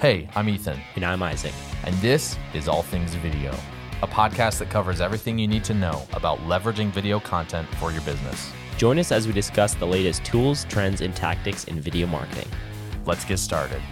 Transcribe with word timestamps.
Hey, 0.00 0.28
I'm 0.34 0.48
Ethan, 0.48 0.80
And 0.96 1.04
I'm 1.04 1.22
Isaac. 1.22 1.52
and 1.84 1.94
this 1.96 2.36
is 2.54 2.68
All 2.68 2.82
Things 2.82 3.14
Video, 3.16 3.54
a 4.02 4.06
podcast 4.06 4.58
that 4.58 4.70
covers 4.70 5.00
everything 5.00 5.38
you 5.38 5.46
need 5.46 5.64
to 5.64 5.74
know 5.74 6.02
about 6.14 6.38
leveraging 6.40 6.90
video 6.90 7.20
content 7.20 7.68
for 7.76 7.92
your 7.92 8.00
business. 8.02 8.50
Join 8.78 8.98
us 8.98 9.12
as 9.12 9.26
we 9.26 9.32
discuss 9.34 9.74
the 9.74 9.86
latest 9.86 10.24
tools, 10.24 10.64
trends, 10.64 11.02
and 11.02 11.14
tactics 11.14 11.64
in 11.64 11.80
video 11.80 12.06
marketing. 12.06 12.48
Let's 13.04 13.24
get 13.26 13.38
started. 13.38 13.82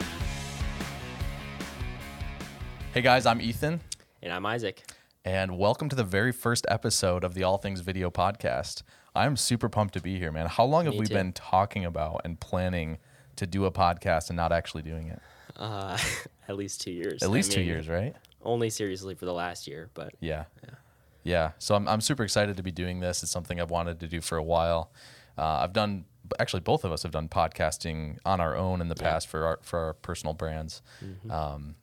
Hey 2.94 3.02
guys, 3.02 3.26
I'm 3.26 3.40
Ethan, 3.42 3.80
And 4.22 4.32
I'm 4.32 4.46
Isaac. 4.46 4.82
and 5.26 5.58
welcome 5.58 5.88
to 5.90 5.96
the 5.96 6.04
very 6.04 6.32
first 6.32 6.64
episode 6.68 7.22
of 7.22 7.34
the 7.34 7.42
All 7.44 7.58
Things 7.58 7.80
Video 7.80 8.10
podcast. 8.10 8.82
I'm 9.14 9.36
super 9.36 9.68
pumped 9.68 9.92
to 9.94 10.00
be 10.00 10.18
here, 10.18 10.32
man. 10.32 10.46
How 10.46 10.64
long 10.64 10.86
have 10.86 10.94
Me 10.94 11.00
we 11.00 11.06
too. 11.06 11.14
been 11.14 11.32
talking 11.32 11.84
about 11.84 12.22
and 12.24 12.40
planning 12.40 12.96
to 13.36 13.46
do 13.46 13.66
a 13.66 13.70
podcast 13.70 14.30
and 14.30 14.36
not 14.36 14.52
actually 14.52 14.82
doing 14.82 15.08
it? 15.08 15.20
Uh, 15.58 15.98
at 16.48 16.56
least 16.56 16.80
two 16.80 16.90
years. 16.90 17.22
At 17.22 17.28
I 17.28 17.32
least 17.32 17.52
two 17.52 17.62
years, 17.62 17.88
right? 17.88 18.14
Only 18.42 18.70
seriously 18.70 19.14
for 19.14 19.24
the 19.24 19.34
last 19.34 19.66
year, 19.66 19.90
but 19.94 20.14
Yeah. 20.20 20.44
Yeah. 21.24 21.50
So 21.58 21.74
I'm, 21.74 21.86
I'm 21.88 22.00
super 22.00 22.22
excited 22.22 22.56
to 22.56 22.62
be 22.62 22.70
doing 22.70 23.00
this. 23.00 23.22
It's 23.22 23.32
something 23.32 23.60
I've 23.60 23.70
wanted 23.70 24.00
to 24.00 24.06
do 24.08 24.20
for 24.20 24.38
a 24.38 24.42
while. 24.42 24.90
Uh, 25.36 25.58
I've 25.62 25.72
done, 25.72 26.04
actually, 26.38 26.60
both 26.60 26.84
of 26.84 26.92
us 26.92 27.02
have 27.02 27.12
done 27.12 27.28
podcasting 27.28 28.18
on 28.24 28.40
our 28.40 28.56
own 28.56 28.80
in 28.80 28.88
the 28.88 28.94
past 28.94 29.28
for 29.28 29.44
our, 29.44 29.58
for 29.62 29.78
our 29.78 29.94
personal 29.94 30.32
brands. 30.34 30.80
Um, 31.30 31.74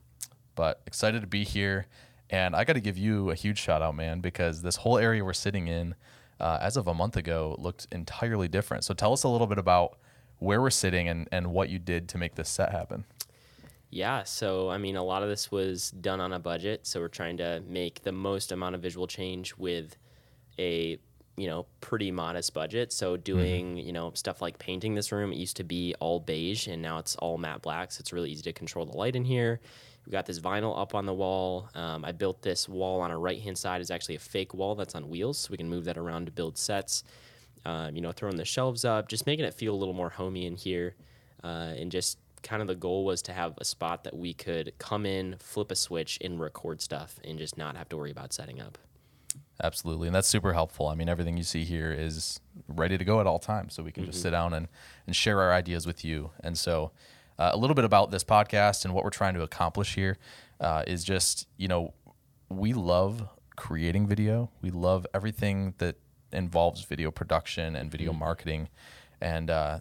but 0.55 0.81
excited 0.87 1.21
to 1.21 1.27
be 1.27 1.43
here. 1.43 1.87
And 2.29 2.55
I 2.55 2.63
got 2.63 2.73
to 2.73 2.79
give 2.79 2.98
you 2.98 3.29
a 3.29 3.35
huge 3.35 3.59
shout 3.59 3.81
out, 3.81 3.95
man, 3.95 4.20
because 4.20 4.62
this 4.62 4.77
whole 4.77 4.98
area 4.98 5.23
we're 5.23 5.34
sitting 5.34 5.67
in, 5.67 5.95
uh, 6.39 6.57
as 6.59 6.76
of 6.76 6.87
a 6.87 6.93
month 6.93 7.15
ago, 7.15 7.55
looked 7.59 7.87
entirely 7.91 8.48
different. 8.48 8.84
So 8.84 8.93
tell 8.93 9.13
us 9.13 9.23
a 9.23 9.29
little 9.29 9.48
bit 9.48 9.59
about 9.59 9.98
where 10.39 10.62
we're 10.62 10.70
sitting 10.70 11.07
and, 11.07 11.27
and 11.31 11.48
what 11.51 11.70
you 11.70 11.77
did 11.77 12.09
to 12.09 12.17
make 12.17 12.35
this 12.35 12.49
set 12.49 12.71
happen. 12.71 13.05
Yeah. 13.95 14.23
So, 14.23 14.70
I 14.70 14.77
mean, 14.77 14.98
a 14.98 15.04
lot 15.04 15.23
of 15.23 15.30
this 15.30 15.49
was 15.49 15.91
done 15.91 16.20
on 16.20 16.34
a 16.34 16.40
budget. 16.40 16.85
So, 16.85 16.99
we're 16.99 17.07
trying 17.07 17.38
to 17.38 17.63
make 17.65 18.04
the 18.04 18.12
most 18.12 18.52
amount 18.52 18.76
of 18.76 18.82
visual 18.82 19.07
change 19.07 19.55
with 19.55 19.96
a, 20.60 20.99
you 21.37 21.48
know, 21.48 21.65
pretty 21.79 22.12
modest 22.12 22.54
budget. 22.54 22.91
So, 22.91 23.15
doing, 23.15 23.77
you 23.77 23.93
know, 23.93 24.12
stuff 24.13 24.41
like 24.41 24.60
painting 24.60 24.96
this 24.96 25.13
room, 25.13 25.32
it 25.32 25.37
used 25.37 25.55
to 25.57 25.63
be 25.63 25.96
all 26.02 26.20
beige 26.20 26.68
and 26.68 26.82
now 26.82 26.98
it's 26.98 27.15
all 27.15 27.37
matte 27.37 27.62
black. 27.62 27.93
So, 27.93 28.02
it's 28.02 28.12
really 28.12 28.32
easy 28.32 28.43
to 28.43 28.52
control 28.52 28.85
the 28.85 28.98
light 28.98 29.15
in 29.15 29.24
here. 29.24 29.62
We 30.05 30.12
got 30.12 30.26
this 30.26 30.41
vinyl 30.41 30.77
up 30.77 30.93
on 30.93 31.05
the 31.05 31.13
wall. 31.13 31.70
Um, 31.74 32.04
I 32.04 32.12
built 32.12 32.41
this 32.41 32.68
wall 32.68 32.99
on 32.99 33.12
our 33.12 33.20
right 33.20 33.41
hand 33.41 33.57
side 33.57 33.80
is 33.80 33.91
actually 33.91 34.15
a 34.15 34.20
fake 34.20 34.54
wall 34.54 34.76
that's 34.76 34.93
on 34.93 35.09
wheels, 35.09 35.37
so 35.37 35.52
we 35.52 35.57
can 35.57 35.70
move 35.70 35.85
that 35.85 35.98
around 35.98 36.26
to 36.26 36.34
build 36.34 36.57
sets. 36.57 37.05
Um, 37.65 37.96
you 37.96 38.02
know, 38.02 38.12
throwing 38.12 38.35
the 38.35 38.46
shelves 38.46 38.84
up, 38.84 39.07
just 39.07 39.26
making 39.26 39.46
it 39.46 39.54
feel 39.54 39.74
a 39.74 39.77
little 39.77 39.93
more 39.93 40.09
homey 40.09 40.46
in 40.46 40.57
here, 40.57 40.96
uh, 41.43 41.74
and 41.77 41.91
just 41.91 42.20
kind 42.46 42.62
of 42.62 42.68
the 42.68 42.76
goal 42.76 43.04
was 43.04 43.21
to 43.24 43.34
have 43.34 43.55
a 43.57 43.65
spot 43.65 44.05
that 44.05 44.15
we 44.15 44.34
could 44.34 44.71
come 44.77 45.05
in, 45.05 45.35
flip 45.40 45.71
a 45.71 45.76
switch, 45.76 46.18
and 46.21 46.40
record 46.40 46.79
stuff, 46.79 47.20
and 47.24 47.37
just 47.37 47.57
not 47.57 47.76
have 47.76 47.90
to 47.90 47.98
worry 47.98 48.12
about 48.12 48.32
setting 48.32 48.62
up. 48.62 48.77
Absolutely. 49.62 50.07
And 50.07 50.15
that's 50.15 50.27
super 50.27 50.54
helpful. 50.54 50.87
I 50.87 50.96
mean, 50.96 51.10
everything 51.10 51.37
you 51.37 51.43
see 51.43 51.63
here 51.63 51.91
is 51.91 52.40
ready 52.68 52.98
to 52.98 53.04
go 53.04 53.20
at 53.20 53.27
all 53.27 53.40
times. 53.40 53.74
So 53.74 53.84
we 53.84 53.91
can 53.91 54.05
just 54.05 54.21
sit 54.21 54.32
down 54.32 54.54
and, 54.54 54.68
and 55.07 55.15
share 55.15 55.41
our 55.41 55.54
ideas 55.54 55.87
with 55.87 56.05
you. 56.05 56.32
And 56.41 56.57
so, 56.57 56.91
uh, 57.37 57.49
a 57.52 57.57
little 57.57 57.74
bit 57.74 57.84
about 57.84 58.12
this 58.12 58.24
podcast 58.24 58.85
and 58.85 58.93
what 58.93 59.04
we're 59.04 59.09
trying 59.09 59.34
to 59.34 59.41
accomplish 59.41 59.96
here 59.96 60.18
uh, 60.62 60.84
is 60.87 61.04
just, 61.04 61.48
you 61.57 61.68
know, 61.68 61.93
we 62.48 62.74
love 62.74 63.27
creating 63.57 64.07
video, 64.07 64.50
we 64.62 64.69
love 64.69 65.06
everything 65.13 65.74
that 65.80 65.96
involves 66.31 66.84
video 66.85 67.12
production 67.12 67.75
and 67.75 67.91
video 67.91 68.13
marketing. 68.13 68.69
And, 69.19 69.50
uh, 69.50 69.80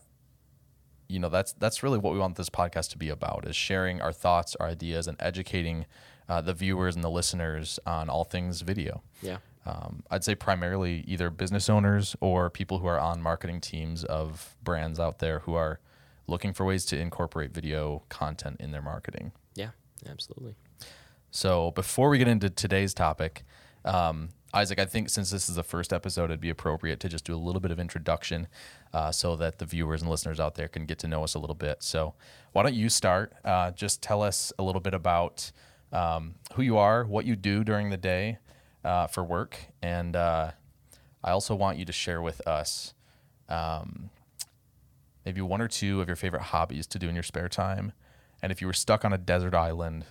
you 1.09 1.19
know 1.19 1.29
that's 1.29 1.53
that's 1.55 1.83
really 1.83 1.99
what 1.99 2.13
we 2.13 2.19
want 2.19 2.37
this 2.37 2.51
podcast 2.51 2.91
to 2.91 2.99
be 2.99 3.09
about 3.09 3.47
is 3.47 3.55
sharing 3.57 4.01
our 4.01 4.13
thoughts 4.13 4.57
our 4.57 4.67
ideas 4.69 5.07
and 5.07 5.17
educating 5.21 5.87
uh, 6.29 6.41
the 6.41 6.55
viewers 6.55 6.95
and 6.95 7.05
the 7.05 7.11
listeners 7.11 7.79
on 7.87 8.09
all 8.09 8.25
things 8.25 8.63
video 8.63 9.03
Yeah. 9.23 9.39
um, 9.67 10.03
I'd 10.11 10.25
say 10.25 10.35
primarily 10.35 11.05
either 11.07 11.29
business 11.31 11.69
owners 11.69 12.17
or 12.21 12.49
people 12.51 12.79
who 12.79 12.87
are 12.87 12.99
on 13.01 13.21
marketing 13.21 13.61
teams 13.61 14.05
of 14.05 14.57
brands 14.63 14.99
out 14.99 15.19
there 15.19 15.41
who 15.41 15.55
are 15.55 15.81
looking 16.27 16.55
for 16.55 16.65
ways 16.65 16.87
to 16.87 16.99
incorporate 16.99 17.53
video 17.53 18.03
content 18.09 18.57
in 18.59 18.71
their 18.73 18.81
marketing. 18.81 19.33
Yeah. 19.55 19.71
Absolutely. 20.09 20.55
So 21.31 21.71
before 21.73 22.09
we 22.09 22.17
get 22.19 22.29
into 22.29 22.49
today's 22.49 22.95
topic, 22.95 23.45
um, 23.85 24.31
Isaac, 24.55 24.79
I 24.79 24.85
think 24.85 25.11
since 25.11 25.31
this 25.31 25.49
is 25.49 25.57
the 25.57 25.65
first 25.65 25.93
episode, 25.93 26.27
it'd 26.27 26.41
be 26.41 26.49
appropriate 26.49 27.01
to 27.01 27.09
just 27.09 27.25
do 27.25 27.35
a 27.35 27.37
little 27.37 27.61
bit 27.61 27.73
of 27.73 27.81
introduction 27.81 28.47
uh, 28.93 29.11
so 29.11 29.35
that 29.35 29.59
the 29.59 29.67
viewers 29.67 30.01
and 30.01 30.09
listeners 30.09 30.39
out 30.39 30.55
there 30.55 30.69
can 30.69 30.87
get 30.87 31.01
to 31.01 31.09
know 31.09 31.25
us 31.25 31.35
a 31.35 31.41
little 31.41 31.57
bit. 31.57 31.83
So 31.83 32.15
why 32.53 32.63
don't 32.63 32.75
you 32.75 32.89
start? 32.89 33.33
Uh, 33.45 33.73
just 33.73 34.01
tell 34.01 34.23
us 34.23 34.53
a 34.57 34.63
little 34.63 34.81
bit 34.81 34.95
about 34.95 35.51
um, 35.93 36.37
who 36.55 36.63
you 36.63 36.79
are, 36.79 37.05
what 37.05 37.27
you 37.27 37.35
do 37.35 37.65
during 37.65 37.91
the 37.91 37.97
day 37.97 38.39
uh, 38.85 39.09
for 39.09 39.25
work, 39.25 39.59
and 39.83 40.15
uh, 40.15 40.53
I 41.25 41.31
also 41.33 41.57
want 41.57 41.79
you 41.79 41.85
to 41.87 41.93
share 41.93 42.23
with 42.23 42.47
us 42.47 42.95
um, 43.49 44.11
maybe 45.25 45.41
one 45.41 45.61
or 45.61 45.69
two 45.69 46.01
of 46.01 46.07
your 46.07 46.17
favorite 46.17 46.43
hobbies 46.43 46.87
to 46.89 46.99
do 46.99 47.09
in 47.09 47.15
your 47.17 47.25
spare 47.25 47.49
time. 47.49 47.93
And 48.41 48.53
if 48.53 48.61
you 48.61 48.69
were 48.69 48.73
stuck 48.73 49.05
on 49.05 49.13
a 49.13 49.19
desert 49.19 49.55
island 49.55 50.05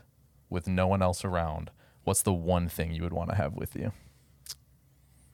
with 0.49 0.67
no 0.67 0.87
one 0.87 1.01
else 1.01 1.23
around, 1.23 1.71
what's 2.03 2.23
the 2.23 2.33
one 2.33 2.67
thing 2.67 2.91
you 2.91 3.03
would 3.03 3.13
want 3.13 3.29
to 3.29 3.35
have 3.35 3.53
with 3.53 3.75
you? 3.75 3.93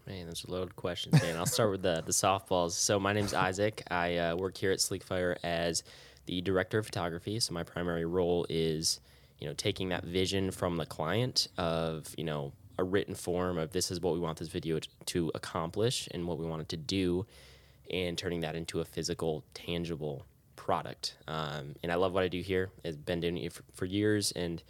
Man, 0.09 0.25
those 0.25 0.43
are 0.43 0.51
loaded 0.51 0.75
questions, 0.75 1.21
man. 1.21 1.37
I'll 1.37 1.45
start 1.45 1.69
with 1.69 1.83
the 1.83 2.01
the 2.03 2.11
softballs. 2.11 2.71
So 2.71 2.99
my 2.99 3.13
name's 3.13 3.35
Isaac. 3.35 3.83
I 3.91 4.17
uh, 4.17 4.35
work 4.35 4.57
here 4.57 4.71
at 4.71 4.79
Sleekfire 4.79 5.37
as 5.43 5.83
the 6.25 6.41
director 6.41 6.79
of 6.79 6.87
photography. 6.87 7.39
So 7.39 7.53
my 7.53 7.61
primary 7.61 8.05
role 8.05 8.47
is, 8.49 9.01
you 9.37 9.47
know, 9.47 9.53
taking 9.53 9.89
that 9.89 10.03
vision 10.03 10.49
from 10.49 10.77
the 10.77 10.85
client 10.87 11.47
of, 11.59 12.11
you 12.17 12.23
know, 12.23 12.53
a 12.79 12.83
written 12.83 13.13
form 13.13 13.59
of 13.59 13.71
this 13.71 13.91
is 13.91 14.01
what 14.01 14.15
we 14.15 14.19
want 14.19 14.39
this 14.39 14.47
video 14.47 14.79
to 15.05 15.31
accomplish 15.35 16.07
and 16.09 16.25
what 16.25 16.39
we 16.39 16.45
want 16.47 16.63
it 16.63 16.69
to 16.69 16.77
do, 16.77 17.27
and 17.91 18.17
turning 18.17 18.39
that 18.39 18.55
into 18.55 18.79
a 18.79 18.85
physical, 18.85 19.43
tangible 19.53 20.25
product. 20.55 21.17
Um, 21.27 21.75
and 21.83 21.91
I 21.91 21.95
love 21.95 22.13
what 22.13 22.23
I 22.23 22.29
do 22.29 22.41
here. 22.41 22.71
I've 22.83 23.05
been 23.05 23.19
doing 23.19 23.37
it 23.37 23.53
for, 23.53 23.61
for 23.75 23.85
years, 23.85 24.31
and 24.31 24.63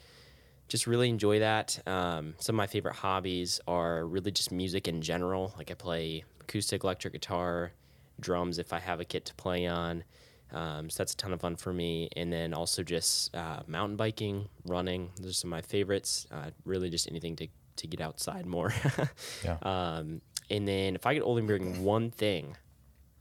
just 0.69 0.87
really 0.87 1.09
enjoy 1.09 1.39
that. 1.39 1.79
Um, 1.85 2.35
some 2.39 2.55
of 2.55 2.57
my 2.57 2.67
favorite 2.67 2.95
hobbies 2.95 3.59
are 3.67 4.05
really 4.05 4.31
just 4.31 4.51
music 4.51 4.87
in 4.87 5.01
general. 5.01 5.53
Like 5.57 5.71
I 5.71 5.73
play 5.73 6.23
acoustic 6.41 6.83
electric 6.83 7.13
guitar, 7.13 7.71
drums 8.19 8.59
if 8.59 8.71
I 8.71 8.79
have 8.79 8.99
a 8.99 9.05
kit 9.05 9.25
to 9.25 9.33
play 9.35 9.65
on. 9.67 10.03
Um, 10.51 10.89
so 10.89 10.97
that's 10.99 11.13
a 11.13 11.17
ton 11.17 11.33
of 11.33 11.41
fun 11.41 11.55
for 11.57 11.73
me. 11.73 12.09
And 12.15 12.31
then 12.31 12.53
also 12.53 12.83
just 12.83 13.35
uh, 13.35 13.61
mountain 13.67 13.97
biking, 13.97 14.47
running. 14.65 15.09
Those 15.19 15.31
are 15.31 15.33
some 15.33 15.49
of 15.49 15.57
my 15.57 15.61
favorites. 15.61 16.27
Uh, 16.31 16.51
really 16.65 16.89
just 16.89 17.07
anything 17.09 17.35
to, 17.37 17.47
to 17.77 17.87
get 17.87 17.99
outside 18.01 18.45
more. 18.45 18.73
Yeah. 19.43 19.57
um, 19.63 20.21
and 20.51 20.67
then 20.67 20.95
if 20.95 21.05
I 21.05 21.13
could 21.13 21.23
only 21.23 21.43
bring 21.43 21.83
one 21.83 22.09
thing 22.09 22.57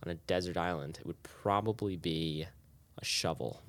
on 0.05 0.11
a 0.11 0.15
desert 0.15 0.57
island, 0.57 0.99
it 1.01 1.07
would 1.07 1.23
probably 1.23 1.97
be 1.97 2.47
a 2.99 3.05
shovel. 3.05 3.63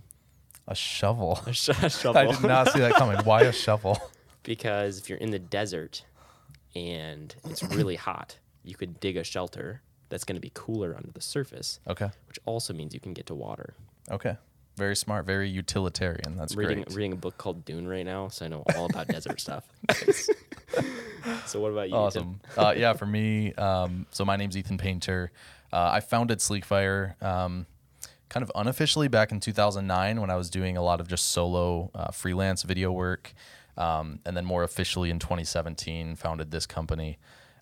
A 0.69 0.75
shovel. 0.75 1.40
A, 1.46 1.52
sh- 1.53 1.69
a 1.69 1.90
shovel. 1.90 2.18
I 2.22 2.25
did 2.28 2.41
not 2.44 2.69
see 2.72 2.80
that 2.80 2.94
coming. 2.94 3.18
Why 3.25 3.41
a 3.41 3.52
shovel? 3.52 4.00
because 4.44 5.00
if 5.00 5.09
you're 5.09 5.18
in 5.18 5.31
the 5.31 5.40
desert 5.40 6.06
and 6.75 7.35
it's 7.50 7.63
really 7.63 7.96
hot, 8.07 8.38
you 8.63 8.75
could 8.75 9.00
dig 9.00 9.18
a 9.18 9.24
shelter 9.24 9.81
that's 10.09 10.24
going 10.24 10.35
to 10.35 10.41
be 10.41 10.52
cooler 10.53 10.96
under 10.96 11.12
the 11.12 11.22
surface, 11.22 11.80
Okay. 11.88 12.09
which 12.28 12.40
also 12.46 12.74
means 12.74 12.94
you 12.94 13.00
can 13.00 13.13
get 13.13 13.25
to 13.28 13.35
water. 13.35 13.74
Okay. 14.12 14.38
Very 14.78 14.96
smart. 14.96 15.25
Very 15.25 15.50
utilitarian. 15.50 16.38
That's 16.38 16.56
reading 16.56 16.84
great. 16.84 16.96
reading 16.96 17.13
a 17.13 17.18
book 17.18 17.38
called 17.38 17.66
Dune 17.66 17.88
right 17.88 18.06
now, 18.06 18.30
so 18.30 18.46
I 18.46 18.47
know 18.47 18.63
all 18.78 18.86
about 18.86 19.07
desert 19.09 19.41
stuff. 19.41 19.66
so 21.46 21.59
what 21.59 21.72
about 21.72 21.90
you? 21.90 21.96
Awesome. 21.96 22.40
Uh, 22.56 22.74
yeah, 22.78 22.94
for 22.94 23.06
me, 23.06 23.53
um, 23.56 24.06
so 24.12 24.24
my 24.24 24.36
name's 24.38 24.56
Ethan 24.56 24.78
Painter. 24.78 25.31
Uh, 25.74 25.90
I 25.94 26.00
founded 26.00 26.40
Sleekfire 26.40 27.22
um, 27.22 27.66
kind 28.29 28.44
of 28.44 28.51
unofficially 28.56 29.07
back 29.07 29.31
in 29.31 29.40
2009 29.40 30.22
when 30.22 30.29
I 30.29 30.35
was 30.35 30.50
doing 30.50 30.78
a 30.78 30.84
lot 30.84 31.01
of 31.01 31.07
just 31.07 31.29
solo 31.29 31.92
uh, 31.94 32.12
freelance 32.12 32.63
video 32.63 32.92
work. 32.92 33.33
Um, 33.77 34.19
and 34.25 34.36
then 34.36 34.45
more 34.45 34.63
officially 34.63 35.09
in 35.09 35.19
2017, 35.19 36.15
founded 36.15 36.51
this 36.51 36.65
company. 36.65 37.18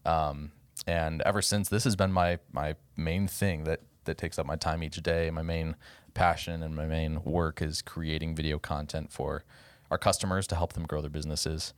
Um, 0.06 0.52
and 0.86 1.22
ever 1.24 1.42
since, 1.42 1.70
this 1.70 1.84
has 1.84 1.96
been 1.96 2.12
my, 2.12 2.40
my 2.52 2.76
main 2.96 3.28
thing 3.28 3.64
that, 3.66 3.82
that 4.06 4.18
takes 4.18 4.40
up 4.40 4.46
my 4.46 4.56
time 4.56 4.84
each 4.84 5.02
day. 5.04 5.30
My 5.30 5.44
main 5.44 5.76
passion 6.14 6.64
and 6.64 6.76
my 6.76 6.86
main 6.86 7.24
work 7.24 7.62
is 7.62 7.82
creating 7.82 8.36
video 8.36 8.58
content 8.58 9.12
for 9.12 9.44
our 9.92 9.98
customers 9.98 10.48
to 10.48 10.56
help 10.56 10.74
them 10.74 10.86
grow 10.86 11.02
their 11.02 11.10
businesses. 11.10 11.74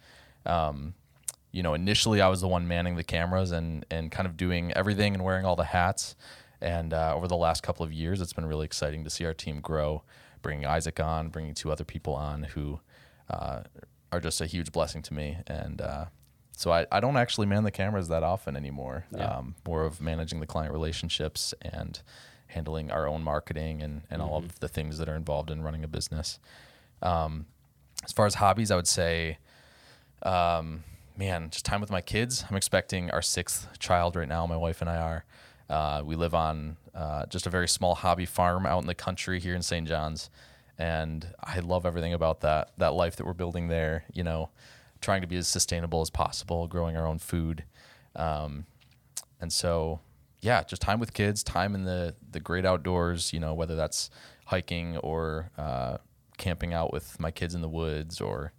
Um, 0.46 0.94
you 1.52 1.64
know, 1.64 1.74
initially 1.74 2.22
I 2.22 2.28
was 2.28 2.42
the 2.42 2.48
one 2.48 2.68
manning 2.68 2.96
the 2.96 3.04
cameras 3.04 3.52
and 3.52 3.86
and 3.90 4.12
kind 4.12 4.28
of 4.28 4.38
doing 4.38 4.72
everything 4.74 5.14
and 5.14 5.24
wearing 5.24 5.46
all 5.46 5.56
the 5.56 5.64
hats. 5.64 6.16
And 6.62 6.94
uh, 6.94 7.14
over 7.16 7.28
the 7.28 7.38
last 7.38 7.64
couple 7.64 7.86
of 7.86 7.94
years, 7.94 8.22
it's 8.22 8.34
been 8.34 8.46
really 8.46 8.66
exciting 8.66 9.04
to 9.04 9.10
see 9.10 9.26
our 9.26 9.34
team 9.34 9.62
grow, 9.62 10.04
bringing 10.42 10.66
Isaac 10.66 11.00
on, 11.00 11.30
bringing 11.30 11.54
two 11.54 11.72
other 11.72 11.86
people 11.86 12.14
on 12.14 12.44
who 12.44 12.80
uh, 13.30 13.62
are 14.12 14.20
just 14.20 14.42
a 14.42 14.46
huge 14.46 14.72
blessing 14.72 15.02
to 15.04 15.14
me. 15.14 15.38
And 15.48 15.82
uh, 15.82 16.06
so 16.52 16.72
I, 16.72 16.86
I 16.92 17.00
don't 17.00 17.16
actually 17.18 17.48
man 17.48 17.64
the 17.64 17.72
cameras 17.72 18.10
that 18.10 18.24
often 18.24 18.56
anymore. 18.56 19.06
Yeah. 19.16 19.38
Um, 19.38 19.56
more 19.66 19.86
of 19.86 20.02
managing 20.02 20.42
the 20.42 20.48
client 20.48 20.74
relationships 20.74 21.54
and 21.62 22.02
handling 22.48 22.92
our 22.92 23.08
own 23.08 23.24
marketing 23.24 23.82
and, 23.82 24.02
and 24.10 24.22
all 24.22 24.38
of 24.38 24.60
the 24.60 24.68
things 24.68 24.98
that 24.98 25.08
are 25.08 25.16
involved 25.16 25.52
in 25.52 25.62
running 25.62 25.84
a 25.84 25.88
business. 25.88 26.40
Um, 27.02 27.46
as 28.04 28.12
far 28.12 28.26
as 28.26 28.36
hobbies, 28.36 28.72
I 28.72 28.76
would 28.76 28.88
say, 28.88 29.38
um, 30.24 30.84
man, 31.16 31.50
just 31.52 31.64
time 31.64 31.80
with 31.80 31.92
my 31.92 32.02
kids. 32.02 32.44
I'm 32.50 32.58
expecting 32.58 33.12
our 33.12 33.22
sixth 33.22 33.68
child 33.78 34.16
right 34.16 34.28
now. 34.28 34.48
My 34.48 34.58
wife 34.58 34.82
and 34.82 34.90
I 34.90 34.98
are. 34.98 35.26
Uh, 35.70 36.02
we 36.04 36.16
live 36.16 36.34
on 36.34 36.78
uh, 36.96 37.26
just 37.28 37.46
a 37.46 37.50
very 37.50 37.68
small 37.68 37.96
hobby 37.96 38.26
farm 38.26 38.66
out 38.66 38.82
in 38.82 38.88
the 38.88 38.96
country 38.96 39.40
here 39.40 39.56
in 39.56 39.62
St. 39.62 39.88
John's, 39.88 40.30
and 40.78 41.28
I 41.44 41.60
love 41.60 41.86
everything 41.86 42.14
about 42.14 42.42
that 42.42 42.72
that 42.78 42.94
life 42.94 43.16
that 43.18 43.26
we're 43.26 43.34
building 43.34 43.68
there. 43.68 44.06
You 44.14 44.24
know, 44.24 44.50
trying 45.02 45.22
to 45.22 45.28
be 45.28 45.38
as 45.38 45.48
sustainable 45.48 46.02
as 46.02 46.10
possible, 46.10 46.68
growing 46.68 46.98
our 46.98 47.06
own 47.06 47.20
food, 47.20 47.66
um, 48.16 48.66
and 49.40 49.54
so 49.54 50.00
yeah, 50.42 50.64
just 50.64 50.82
time 50.82 51.00
with 51.00 51.14
kids, 51.14 51.44
time 51.44 51.76
in 51.76 51.84
the 51.84 52.16
the 52.32 52.40
great 52.40 52.66
outdoors. 52.66 53.32
You 53.34 53.40
know, 53.40 53.54
whether 53.54 53.76
that's 53.76 54.10
hiking 54.46 54.98
or 54.98 55.52
uh, 55.58 55.98
camping 56.38 56.74
out 56.74 56.92
with 56.92 57.20
my 57.20 57.30
kids 57.30 57.54
in 57.54 57.62
the 57.62 57.70
woods 57.70 58.20
or 58.20 58.54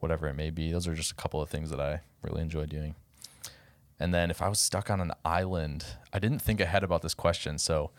whatever 0.00 0.26
it 0.26 0.34
may 0.34 0.50
be. 0.50 0.72
Those 0.72 0.88
are 0.88 0.94
just 0.94 1.12
a 1.12 1.14
couple 1.14 1.40
of 1.40 1.48
things 1.48 1.70
that 1.70 1.80
I 1.80 2.00
really 2.22 2.42
enjoy 2.42 2.66
doing. 2.66 2.96
And 3.98 4.12
then 4.12 4.30
if 4.30 4.42
I 4.42 4.48
was 4.48 4.60
stuck 4.60 4.90
on 4.90 5.00
an 5.00 5.12
island, 5.24 5.84
I 6.12 6.18
didn't 6.18 6.40
think 6.40 6.60
ahead 6.60 6.82
about 6.84 7.02
this 7.02 7.14
question. 7.14 7.58
So 7.58 7.90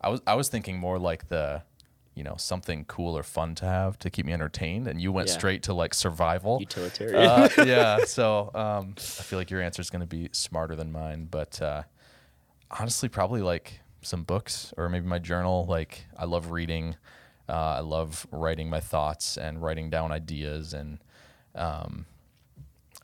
I 0.00 0.08
was 0.08 0.20
I 0.26 0.34
was 0.34 0.48
thinking 0.48 0.78
more 0.78 0.98
like 0.98 1.28
the 1.28 1.62
you 2.14 2.24
know 2.24 2.34
something 2.36 2.84
cool 2.86 3.16
or 3.16 3.22
fun 3.22 3.54
to 3.56 3.64
have 3.64 3.98
to 4.00 4.10
keep 4.10 4.26
me 4.26 4.32
entertained 4.32 4.86
and 4.88 5.00
you 5.00 5.12
went 5.12 5.28
Yeah. 5.28 5.34
straight 5.34 5.62
to 5.64 5.72
like 5.72 5.94
survival 5.94 6.58
Utilitarian. 6.60 7.16
uh, 7.24 7.48
yeah 7.64 8.00
so 8.04 8.50
um, 8.52 8.94
i 8.98 9.22
feel 9.22 9.38
like 9.38 9.48
your 9.48 9.62
answer 9.62 9.80
is 9.80 9.90
going 9.90 10.00
to 10.00 10.06
be 10.08 10.28
smarter 10.32 10.74
than 10.74 10.90
mine 10.90 11.28
but 11.30 11.62
uh, 11.62 11.82
honestly 12.78 13.08
probably 13.08 13.40
like 13.40 13.80
some 14.02 14.24
books 14.24 14.74
or 14.76 14.88
maybe 14.88 15.06
my 15.06 15.20
journal 15.20 15.64
like 15.68 16.04
i 16.18 16.24
love 16.24 16.50
reading 16.50 16.96
uh, 17.48 17.52
i 17.52 17.80
love 17.80 18.26
writing 18.32 18.68
my 18.68 18.80
thoughts 18.80 19.36
and 19.38 19.62
writing 19.62 19.88
down 19.88 20.10
ideas 20.10 20.74
and 20.74 20.98
um, 21.54 22.06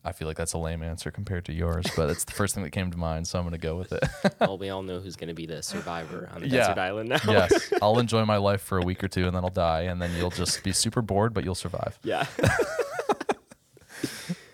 i 0.06 0.12
feel 0.12 0.26
like 0.29 0.37
that's 0.37 0.53
a 0.55 0.58
lame 0.58 0.82
answer 0.82 1.11
compared 1.11 1.44
to 1.44 1.53
yours 1.53 1.85
but 1.97 2.08
it's 2.08 2.25
the 2.25 2.32
first 2.32 2.55
thing 2.55 2.64
that 2.64 2.70
came 2.70 2.91
to 2.91 2.97
mind 2.97 3.26
so 3.26 3.38
i'm 3.38 3.44
going 3.44 3.53
to 3.53 3.58
go 3.58 3.76
with 3.76 3.93
it 3.93 4.03
well, 4.41 4.56
we 4.62 4.70
all 4.70 4.82
know 4.82 5.00
who's 5.00 5.17
going 5.17 5.29
to 5.29 5.35
be 5.35 5.44
the 5.44 5.62
survivor 5.62 6.29
on 6.35 6.41
the 6.41 6.49
Yeah. 6.49 6.69
desert 6.69 6.79
island 6.79 7.08
now. 7.11 7.20
yes 7.26 7.73
i'll 7.82 7.99
enjoy 7.99 8.25
my 8.25 8.37
life 8.38 8.62
for 8.62 8.79
a 8.79 8.82
week 8.82 9.03
or 9.05 9.08
two 9.08 9.26
and 9.26 9.37
then 9.37 9.44
i'll 9.44 9.50
die 9.50 9.82
and 9.82 10.00
then 10.00 10.11
you'll 10.17 10.31
just 10.31 10.62
be 10.62 10.73
super 10.73 11.03
bored 11.03 11.35
but 11.35 11.44
you'll 11.44 11.55
survive 11.55 11.99
yeah. 12.03 12.26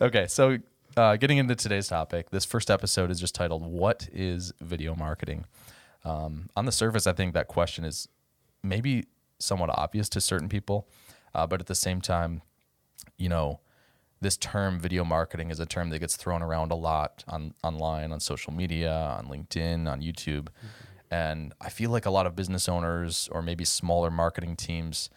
Okay, 0.01 0.27
so 0.27 0.59
uh, 0.97 1.17
getting 1.17 1.39
into 1.39 1.55
today's 1.55 1.87
topic, 1.87 2.31
this 2.31 2.45
first 2.45 2.71
episode 2.71 3.11
is 3.11 3.21
just 3.21 3.35
titled 3.37 3.65
"What 3.65 4.09
is 4.13 4.53
video 4.61 4.97
marketing?" 4.97 5.45
Um, 6.05 6.49
on 6.57 6.65
the 6.67 6.73
surface, 6.73 7.07
I 7.07 7.13
think 7.13 7.35
that 7.35 7.47
question 7.47 7.85
is 7.85 8.09
maybe 8.65 9.05
somewhat 9.39 9.71
obvious 9.71 10.09
to 10.11 10.21
certain 10.21 10.49
people, 10.49 10.89
uh, 11.37 11.47
but 11.47 11.61
at 11.61 11.67
the 11.69 11.77
same 11.77 12.01
time, 12.01 12.43
you 13.17 13.29
know, 13.29 13.61
this 14.23 14.37
term 14.37 14.79
video 14.79 15.05
marketing 15.05 15.51
is 15.51 15.61
a 15.61 15.67
term 15.67 15.91
that 15.91 15.99
gets 15.99 16.17
thrown 16.17 16.43
around 16.43 16.71
a 16.71 16.77
lot 16.77 17.25
on 17.29 17.55
online, 17.63 18.13
on 18.13 18.21
social 18.21 18.53
media, 18.53 18.95
on 19.19 19.27
LinkedIn, 19.27 19.91
on 19.91 20.01
YouTube, 20.01 20.47
and 21.11 21.53
I 21.61 21.69
feel 21.69 21.91
like 21.91 22.07
a 22.07 22.11
lot 22.11 22.27
of 22.27 22.37
business 22.37 22.69
owners 22.69 23.29
or 23.33 23.43
maybe 23.43 23.65
smaller 23.65 24.11
marketing 24.11 24.57
teams 24.57 25.11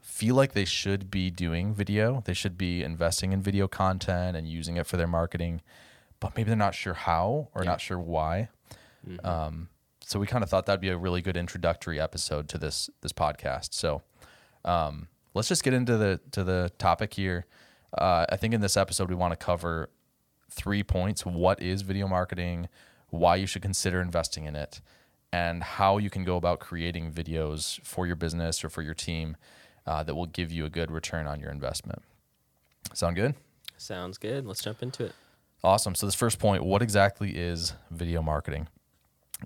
feel 0.00 0.34
like 0.34 0.52
they 0.54 0.64
should 0.64 1.10
be 1.10 1.30
doing 1.30 1.74
video. 1.74 2.22
They 2.24 2.34
should 2.34 2.56
be 2.58 2.82
investing 2.82 3.32
in 3.32 3.42
video 3.42 3.68
content 3.68 4.36
and 4.36 4.48
using 4.48 4.78
it 4.78 4.86
for 4.86 4.96
their 4.96 5.06
marketing, 5.06 5.60
but 6.18 6.34
maybe 6.34 6.48
they're 6.48 6.56
not 6.56 6.74
sure 6.74 6.94
how 6.94 7.50
or 7.54 7.62
not 7.64 7.80
sure 7.80 8.00
why. 8.00 8.48
Um, 9.24 9.68
so 10.04 10.18
we 10.18 10.26
kind 10.26 10.42
of 10.42 10.48
thought 10.48 10.64
that'd 10.66 10.80
be 10.80 10.88
a 10.88 10.96
really 10.96 11.20
good 11.20 11.36
introductory 11.36 12.00
episode 12.00 12.48
to 12.48 12.58
this 12.58 12.88
this 13.02 13.12
podcast. 13.12 13.74
So 13.74 14.02
um, 14.64 15.08
let's 15.34 15.48
just 15.48 15.62
get 15.62 15.74
into 15.74 15.98
the 15.98 16.18
to 16.32 16.42
the 16.42 16.72
topic 16.78 17.12
here. 17.12 17.44
Uh, 17.96 18.26
I 18.28 18.36
think 18.36 18.54
in 18.54 18.60
this 18.60 18.76
episode 18.76 19.08
we 19.08 19.14
want 19.14 19.32
to 19.32 19.36
cover 19.36 19.90
three 20.50 20.82
points: 20.82 21.24
what 21.24 21.62
is 21.62 21.82
video 21.82 22.06
marketing, 22.06 22.68
why 23.10 23.36
you 23.36 23.46
should 23.46 23.62
consider 23.62 24.00
investing 24.00 24.44
in 24.44 24.56
it, 24.56 24.80
and 25.32 25.62
how 25.62 25.98
you 25.98 26.10
can 26.10 26.24
go 26.24 26.36
about 26.36 26.60
creating 26.60 27.12
videos 27.12 27.80
for 27.84 28.06
your 28.06 28.16
business 28.16 28.64
or 28.64 28.68
for 28.68 28.82
your 28.82 28.94
team 28.94 29.36
uh, 29.86 30.02
that 30.02 30.14
will 30.14 30.26
give 30.26 30.52
you 30.52 30.64
a 30.64 30.70
good 30.70 30.90
return 30.90 31.26
on 31.26 31.40
your 31.40 31.50
investment. 31.50 32.02
Sound 32.92 33.16
good? 33.16 33.34
Sounds 33.76 34.18
good. 34.18 34.46
Let's 34.46 34.62
jump 34.62 34.82
into 34.82 35.06
it. 35.06 35.12
Awesome. 35.64 35.94
So 35.94 36.06
this 36.06 36.14
first 36.14 36.38
point, 36.38 36.64
what 36.64 36.82
exactly 36.82 37.36
is 37.36 37.72
video 37.90 38.22
marketing? 38.22 38.68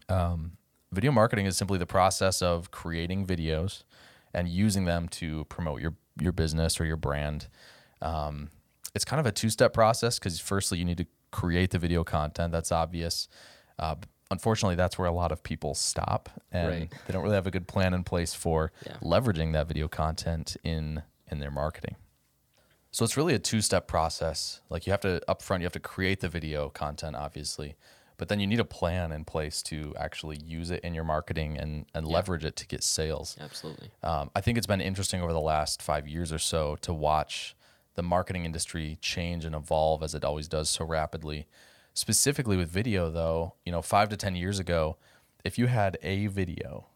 Um, 0.08 0.52
video 0.90 1.10
marketing 1.10 1.46
is 1.46 1.56
simply 1.56 1.78
the 1.78 1.86
process 1.86 2.42
of 2.42 2.70
creating 2.70 3.26
videos 3.26 3.82
and 4.34 4.48
using 4.48 4.84
them 4.84 5.08
to 5.08 5.44
promote 5.46 5.80
your 5.80 5.94
your 6.20 6.32
business 6.32 6.80
or 6.80 6.84
your 6.84 6.96
brand. 6.96 7.48
Um, 8.02 8.50
it's 8.94 9.04
kind 9.04 9.20
of 9.20 9.26
a 9.26 9.32
two 9.32 9.48
step 9.48 9.72
process 9.72 10.18
because 10.18 10.38
firstly 10.40 10.78
you 10.78 10.84
need 10.84 10.98
to 10.98 11.06
create 11.30 11.70
the 11.70 11.78
video 11.78 12.04
content. 12.04 12.52
That's 12.52 12.70
obvious. 12.72 13.28
Uh, 13.78 13.94
unfortunately, 14.30 14.74
that's 14.74 14.98
where 14.98 15.08
a 15.08 15.12
lot 15.12 15.32
of 15.32 15.42
people 15.42 15.74
stop, 15.74 16.28
and 16.50 16.68
Right. 16.68 16.92
they 17.06 17.12
don't 17.12 17.22
really 17.22 17.36
have 17.36 17.46
a 17.46 17.50
good 17.50 17.66
plan 17.68 17.94
in 17.94 18.04
place 18.04 18.34
for 18.34 18.70
Yeah. 18.86 18.96
leveraging 19.00 19.52
that 19.54 19.66
video 19.68 19.88
content 19.88 20.56
in 20.62 21.02
in 21.30 21.38
their 21.38 21.50
marketing. 21.50 21.96
So 22.90 23.06
it's 23.06 23.16
really 23.16 23.32
a 23.32 23.38
two-step 23.38 23.88
process. 23.88 24.60
Like 24.68 24.86
you 24.86 24.92
have 24.92 25.00
to 25.00 25.22
upfront, 25.26 25.60
you 25.60 25.64
have 25.64 25.72
to 25.72 25.80
create 25.80 26.20
the 26.20 26.28
video 26.28 26.68
content, 26.68 27.16
obviously, 27.16 27.74
but 28.18 28.28
then 28.28 28.38
you 28.38 28.46
need 28.46 28.60
a 28.60 28.66
plan 28.66 29.12
in 29.12 29.24
place 29.24 29.62
to 29.62 29.94
actually 29.98 30.36
use 30.44 30.70
it 30.70 30.84
in 30.84 30.92
your 30.92 31.04
marketing 31.04 31.56
and 31.56 31.86
and 31.94 32.06
leverage 32.06 32.44
it 32.44 32.56
to 32.56 32.66
get 32.66 32.82
sales. 32.84 33.38
Absolutely. 33.40 33.90
Um, 34.02 34.30
I 34.36 34.42
think 34.42 34.58
it's 34.58 34.66
been 34.66 34.82
interesting 34.82 35.22
over 35.22 35.32
the 35.32 35.40
last 35.40 35.80
five 35.80 36.06
years 36.06 36.30
or 36.30 36.38
so 36.38 36.76
to 36.82 36.92
watch 36.92 37.56
the 37.94 38.02
marketing 38.02 38.44
industry 38.44 38.98
change 39.00 39.44
and 39.44 39.54
evolve 39.54 40.02
as 40.02 40.14
it 40.14 40.24
always 40.24 40.48
does 40.48 40.68
so 40.70 40.84
rapidly. 40.84 41.46
Specifically 41.94 42.56
with 42.56 42.68
video, 42.70 43.10
though, 43.10 43.54
you 43.66 43.72
know, 43.72 43.82
five 43.82 44.08
to 44.08 44.16
ten 44.16 44.34
years 44.34 44.58
ago, 44.58 44.96
if 45.44 45.58
you 45.58 45.66
had 45.66 45.98
a 46.02 46.26
video, 46.28 46.86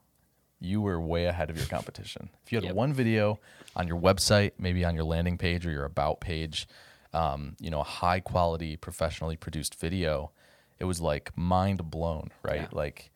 you 0.58 0.81
were 0.81 0.98
way 0.98 1.26
ahead 1.26 1.50
of 1.50 1.56
your 1.58 1.66
competition. 1.66 2.31
If 2.44 2.50
you 2.52 2.56
had 2.56 2.64
Yep. 2.64 2.75
one 2.75 2.93
video 2.94 3.38
on 3.75 3.87
your 3.87 4.00
website, 4.00 4.52
maybe 4.58 4.84
on 4.87 4.94
your 4.94 5.04
landing 5.04 5.37
page 5.37 5.66
or 5.66 5.70
your 5.70 5.84
about 5.84 6.20
page, 6.20 6.66
um, 7.12 7.56
you 7.60 7.70
know, 7.70 7.81
a 7.81 7.84
high 7.84 8.20
quality, 8.20 8.76
professionally 8.76 9.37
produced 9.37 9.75
video, 9.75 10.31
it 10.78 10.84
was 10.84 11.00
like 11.00 11.37
mind 11.37 11.90
blown, 11.90 12.31
right? 12.42 12.62
Yeah. 12.62 12.69
Like 12.72 13.10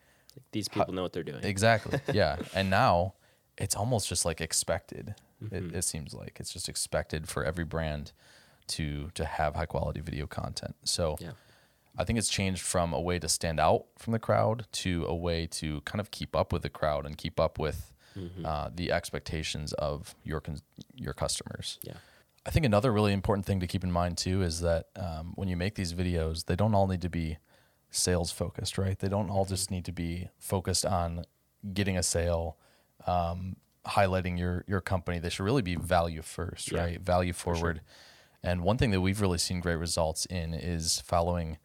These 0.52 0.68
people 0.68 0.92
know 0.92 1.02
what 1.02 1.14
they're 1.14 1.22
doing. 1.22 1.42
Exactly. 1.44 1.98
Yeah. 2.12 2.36
and 2.54 2.68
now 2.68 3.14
it's 3.56 3.74
almost 3.74 4.06
just 4.08 4.24
like 4.26 4.40
expected. 4.42 5.14
Mm-hmm. 5.42 5.54
It, 5.70 5.74
it 5.76 5.82
seems 5.82 6.14
like 6.14 6.38
it's 6.40 6.52
just 6.52 6.68
expected 6.68 7.28
for 7.28 7.44
every 7.44 7.64
brand 7.64 8.12
to 8.68 9.10
to 9.14 9.24
have 9.24 9.56
high 9.56 9.66
quality 9.66 10.00
video 10.00 10.26
content. 10.26 10.76
So 10.84 11.16
Yeah. 11.20 11.32
I 11.98 12.04
think 12.04 12.18
it's 12.18 12.28
changed 12.28 12.62
from 12.62 12.92
a 12.92 13.00
way 13.00 13.18
to 13.18 13.28
stand 13.28 13.58
out 13.58 13.86
from 13.98 14.12
the 14.12 14.18
crowd 14.20 14.66
to 14.72 15.04
a 15.06 15.14
way 15.14 15.46
to 15.46 15.80
kind 15.82 16.00
of 16.00 16.10
keep 16.12 16.36
up 16.36 16.52
with 16.52 16.62
the 16.62 16.70
crowd 16.70 17.04
and 17.06 17.16
keep 17.16 17.38
up 17.40 17.58
with 17.58 17.92
Mm-hmm. 18.18 18.44
uh, 18.44 18.70
the 18.74 18.90
expectations 18.90 19.72
of 19.74 20.16
your 20.24 20.40
cons- 20.40 20.64
your 20.96 21.12
customers. 21.14 21.78
Yeah. 21.84 21.94
I 22.44 22.50
think 22.50 22.66
another 22.66 22.90
really 22.92 23.12
important 23.12 23.46
thing 23.46 23.60
to 23.60 23.68
keep 23.68 23.84
in 23.84 23.92
mind 23.92 24.18
too 24.18 24.42
is 24.42 24.60
that 24.62 24.88
um, 24.96 25.32
when 25.36 25.46
you 25.48 25.56
make 25.56 25.76
these 25.76 25.94
videos, 25.94 26.46
they 26.46 26.56
don't 26.56 26.74
all 26.74 26.88
need 26.88 27.02
to 27.02 27.08
be 27.08 27.38
sales 27.92 28.32
focused, 28.32 28.78
right? 28.78 28.98
They 28.98 29.08
don't 29.08 29.30
all 29.30 29.44
just 29.44 29.70
need 29.70 29.84
to 29.84 29.92
be 29.92 30.28
focused 30.38 30.84
on 30.84 31.24
getting 31.72 31.96
a 31.96 32.02
sale, 32.02 32.56
um, 33.06 33.54
highlighting 33.86 34.38
your 34.38 34.64
your 34.66 34.80
company. 34.80 35.18
They 35.18 35.30
should 35.30 35.44
really 35.44 35.62
be 35.62 35.76
value 35.76 36.22
first, 36.22 36.72
Yeah, 36.72 36.80
right? 36.80 37.00
Value 37.00 37.32
forward. 37.32 37.80
And 38.42 38.62
one 38.62 38.78
thing 38.78 38.90
that 38.90 39.00
we've 39.00 39.20
really 39.20 39.38
seen 39.38 39.60
great 39.60 39.76
results 39.76 40.26
in 40.26 40.54
is 40.54 41.00
following 41.00 41.58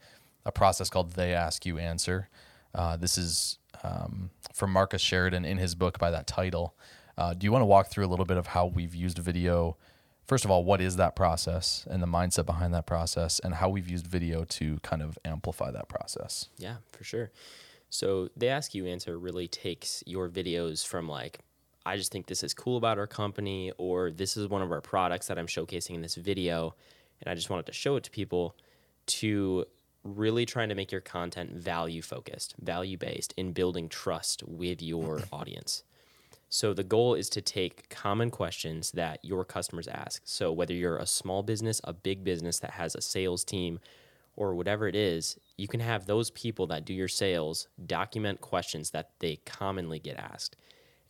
a 0.45 0.51
process 0.51 0.89
called 0.89 1.13
"They 1.13 1.33
Ask 1.33 1.65
You 1.65 1.77
Answer." 1.77 2.29
Uh, 2.73 2.97
this 2.97 3.17
is 3.17 3.59
um, 3.83 4.31
from 4.53 4.71
Marcus 4.71 5.01
Sheridan 5.01 5.45
in 5.45 5.57
his 5.57 5.75
book 5.75 5.97
by 5.99 6.11
that 6.11 6.27
title. 6.27 6.75
Uh, 7.17 7.33
do 7.33 7.45
you 7.45 7.51
want 7.51 7.61
to 7.61 7.65
walk 7.65 7.87
through 7.87 8.05
a 8.05 8.11
little 8.11 8.25
bit 8.25 8.37
of 8.37 8.47
how 8.47 8.65
we've 8.65 8.93
used 8.93 9.17
video? 9.17 9.77
First 10.27 10.43
of 10.43 10.51
all, 10.51 10.65
what 10.65 10.81
is 10.81 10.97
that 10.97 11.15
process 11.15 11.87
and 11.89 12.01
the 12.01 12.07
mindset 12.07 12.45
behind 12.45 12.73
that 12.73 12.85
process, 12.85 13.39
and 13.39 13.53
how 13.53 13.69
we've 13.69 13.87
used 13.87 14.07
video 14.07 14.43
to 14.45 14.79
kind 14.79 15.01
of 15.01 15.17
amplify 15.23 15.71
that 15.71 15.87
process? 15.87 16.49
Yeah, 16.57 16.77
for 16.91 17.03
sure. 17.03 17.31
So 17.89 18.29
they 18.35 18.49
ask 18.49 18.73
you 18.73 18.85
answer 18.85 19.17
really 19.17 19.47
takes 19.47 20.03
your 20.05 20.27
videos 20.27 20.85
from 20.85 21.07
like, 21.07 21.39
I 21.85 21.97
just 21.97 22.11
think 22.11 22.25
this 22.25 22.43
is 22.43 22.53
cool 22.53 22.77
about 22.77 22.97
our 22.97 23.07
company, 23.07 23.71
or 23.77 24.11
this 24.11 24.37
is 24.37 24.47
one 24.47 24.61
of 24.61 24.71
our 24.71 24.81
products 24.81 25.27
that 25.27 25.37
I'm 25.37 25.47
showcasing 25.47 25.95
in 25.95 26.01
this 26.01 26.15
video, 26.15 26.75
and 27.21 27.29
I 27.29 27.35
just 27.35 27.49
wanted 27.49 27.67
to 27.67 27.73
show 27.73 27.95
it 27.95 28.03
to 28.05 28.11
people, 28.11 28.55
to 29.07 29.65
really 30.03 30.45
trying 30.45 30.69
to 30.69 30.75
make 30.75 30.91
your 30.91 31.01
content 31.01 31.51
value 31.51 32.01
focused, 32.01 32.55
value 32.59 32.97
based 32.97 33.33
in 33.37 33.51
building 33.51 33.89
trust 33.89 34.43
with 34.47 34.81
your 34.81 35.21
audience. 35.31 35.83
So 36.49 36.73
the 36.73 36.83
goal 36.83 37.15
is 37.15 37.29
to 37.29 37.41
take 37.41 37.89
common 37.89 38.29
questions 38.29 38.91
that 38.91 39.19
your 39.23 39.43
customers 39.43 39.87
ask. 39.87 40.21
So 40.25 40.51
whether 40.51 40.73
you're 40.73 40.97
a 40.97 41.05
small 41.05 41.43
business, 41.43 41.81
a 41.83 41.93
big 41.93 42.23
business 42.23 42.59
that 42.59 42.71
has 42.71 42.95
a 42.95 43.01
sales 43.01 43.43
team, 43.43 43.79
or 44.37 44.53
whatever 44.53 44.87
it 44.87 44.95
is, 44.95 45.37
you 45.57 45.67
can 45.67 45.79
have 45.79 46.05
those 46.05 46.29
people 46.31 46.67
that 46.67 46.85
do 46.85 46.93
your 46.93 47.07
sales 47.07 47.67
document 47.85 48.41
questions 48.41 48.91
that 48.91 49.11
they 49.19 49.37
commonly 49.45 49.99
get 49.99 50.17
asked. 50.17 50.57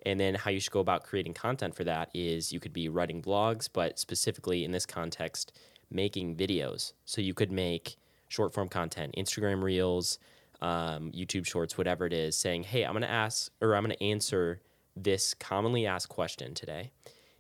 And 0.06 0.20
then 0.20 0.36
how 0.36 0.52
you 0.52 0.60
should 0.60 0.72
go 0.72 0.80
about 0.80 1.04
creating 1.04 1.34
content 1.34 1.76
for 1.76 1.84
that 1.84 2.10
is 2.14 2.54
you 2.54 2.60
could 2.60 2.74
be 2.74 2.90
writing 2.90 3.22
blogs, 3.22 3.68
but 3.72 3.98
specifically 3.98 4.64
in 4.64 4.72
this 4.72 4.86
context, 4.86 5.52
making 5.90 6.36
videos. 6.36 6.94
So 7.06 7.22
you 7.22 7.34
could 7.34 7.52
make 7.52 7.98
short 8.28 8.54
form 8.54 8.70
content, 8.70 9.16
Instagram 9.18 9.64
reels, 9.64 10.20
um, 10.62 11.12
YouTube 11.12 11.46
shorts, 11.46 11.78
whatever 11.78 12.06
it 12.06 12.14
is, 12.14 12.38
saying, 12.38 12.64
hey, 12.64 12.84
I'm 12.84 12.94
going 12.94 13.02
to 13.02 13.10
ask 13.10 13.52
or 13.62 13.76
I'm 13.76 13.84
going 13.84 13.96
to 13.96 14.04
answer 14.04 14.62
this 14.96 15.34
commonly 15.34 15.86
asked 15.86 16.10
question 16.10 16.54
today. 16.54 16.92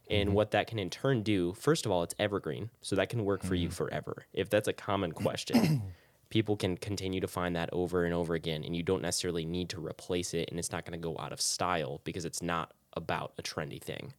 And 0.09 0.33
what 0.33 0.51
that 0.51 0.67
can 0.67 0.77
in 0.77 0.91
turn 0.91 1.23
do, 1.23 1.53
first 1.53 1.85
of 1.85 1.91
all, 1.91 2.03
it's 2.03 2.13
evergreen. 2.19 2.69
So 2.81 2.95
that 2.95 3.09
can 3.09 3.25
work 3.25 3.43
for 3.43 3.55
you 3.55 3.69
forever. 3.69 4.27
If 4.33 4.49
that's 4.49 4.67
a 4.67 4.73
common 4.73 5.11
question, 5.11 5.81
people 6.29 6.55
can 6.55 6.77
continue 6.77 7.21
to 7.21 7.27
find 7.27 7.55
that 7.55 7.69
over 7.71 8.05
and 8.05 8.13
over 8.13 8.33
again. 8.33 8.63
And 8.63 8.75
you 8.75 8.83
don't 8.83 9.01
necessarily 9.01 9.45
need 9.45 9.69
to 9.69 9.85
replace 9.85 10.33
it. 10.33 10.49
And 10.49 10.59
it's 10.59 10.71
not 10.71 10.85
going 10.85 10.99
to 10.99 11.03
go 11.03 11.17
out 11.19 11.31
of 11.31 11.41
style 11.41 12.01
because 12.03 12.25
it's 12.25 12.41
not 12.41 12.73
about 12.93 13.33
a 13.37 13.43
trendy 13.43 13.81
thing. 13.81 14.13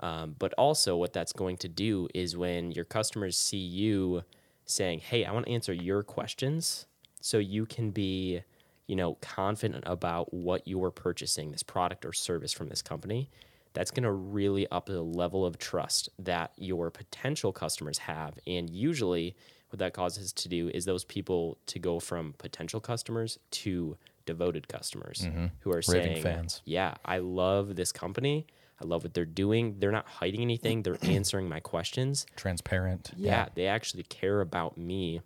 Um, 0.00 0.36
but 0.38 0.54
also, 0.54 0.96
what 0.96 1.12
that's 1.12 1.32
going 1.32 1.58
to 1.58 1.68
do 1.68 2.08
is 2.14 2.36
when 2.36 2.72
your 2.72 2.84
customers 2.84 3.36
see 3.36 3.58
you 3.58 4.22
saying, 4.64 5.00
Hey, 5.00 5.24
I 5.24 5.32
want 5.32 5.46
to 5.46 5.52
answer 5.52 5.72
your 5.72 6.02
questions 6.02 6.86
so 7.20 7.38
you 7.38 7.66
can 7.66 7.90
be 7.90 8.42
you 8.86 8.96
know 8.96 9.14
confident 9.20 9.84
about 9.86 10.32
what 10.32 10.66
you're 10.66 10.90
purchasing 10.90 11.52
this 11.52 11.62
product 11.62 12.04
or 12.04 12.12
service 12.12 12.52
from 12.52 12.68
this 12.68 12.82
company 12.82 13.30
that's 13.72 13.90
going 13.90 14.04
to 14.04 14.12
really 14.12 14.68
up 14.68 14.86
the 14.86 15.02
level 15.02 15.44
of 15.44 15.58
trust 15.58 16.08
that 16.18 16.52
your 16.56 16.90
potential 16.90 17.52
customers 17.52 17.98
have 17.98 18.38
and 18.46 18.70
usually 18.70 19.34
what 19.74 19.80
that 19.80 19.92
causes 19.92 20.32
to 20.32 20.48
do 20.48 20.70
is 20.72 20.84
those 20.84 21.04
people 21.04 21.58
to 21.66 21.78
go 21.78 22.00
from 22.00 22.34
potential 22.38 22.80
customers 22.80 23.38
to 23.50 23.96
devoted 24.26 24.68
customers 24.68 25.22
mm-hmm. 25.26 25.46
who 25.60 25.70
are 25.70 25.82
saying 25.82 26.22
fans. 26.22 26.62
yeah 26.64 26.94
i 27.04 27.18
love 27.18 27.76
this 27.76 27.92
company 27.92 28.46
i 28.80 28.86
love 28.86 29.02
what 29.04 29.12
they're 29.12 29.26
doing 29.26 29.76
they're 29.78 29.92
not 29.92 30.06
hiding 30.06 30.40
anything 30.40 30.82
they're 30.82 30.96
answering 31.02 31.48
my 31.48 31.60
questions 31.60 32.24
Transparent. 32.36 33.12
yeah, 33.16 33.48
they 33.54 33.66
actually 33.66 34.04
care 34.04 34.40
about 34.40 34.78
me 34.78 35.20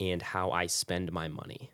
and 0.00 0.22
how 0.22 0.50
I 0.50 0.66
spend 0.66 1.12
my 1.12 1.28
money. 1.28 1.70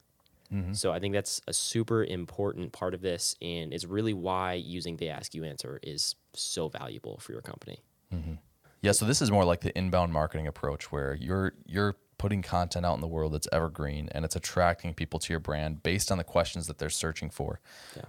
Mm-hmm. 0.52 0.72
So 0.72 0.92
I 0.92 0.98
think 0.98 1.14
that's 1.14 1.40
a 1.46 1.52
super 1.52 2.04
important 2.04 2.72
part 2.72 2.92
of 2.92 3.00
this, 3.00 3.36
and 3.40 3.72
is 3.72 3.86
really 3.86 4.14
why 4.14 4.54
using 4.54 4.96
the 4.96 5.08
Ask 5.10 5.34
You 5.34 5.44
Answer 5.44 5.78
is 5.82 6.16
so 6.34 6.68
valuable 6.68 7.18
for 7.18 7.32
your 7.32 7.40
company. 7.40 7.78
Mm-hmm. 8.12 8.34
Yeah, 8.82 8.92
so 8.92 9.04
this 9.04 9.20
is 9.20 9.30
more 9.30 9.44
like 9.44 9.60
the 9.60 9.76
inbound 9.76 10.12
marketing 10.12 10.46
approach 10.46 10.90
where 10.90 11.14
you're 11.14 11.52
you're 11.66 11.96
putting 12.18 12.42
content 12.42 12.84
out 12.84 12.94
in 12.94 13.00
the 13.00 13.08
world 13.08 13.32
that's 13.32 13.48
evergreen 13.50 14.08
and 14.12 14.26
it's 14.26 14.36
attracting 14.36 14.92
people 14.92 15.18
to 15.18 15.32
your 15.32 15.40
brand 15.40 15.82
based 15.82 16.12
on 16.12 16.18
the 16.18 16.24
questions 16.24 16.66
that 16.66 16.76
they're 16.78 16.90
searching 16.90 17.30
for. 17.30 17.60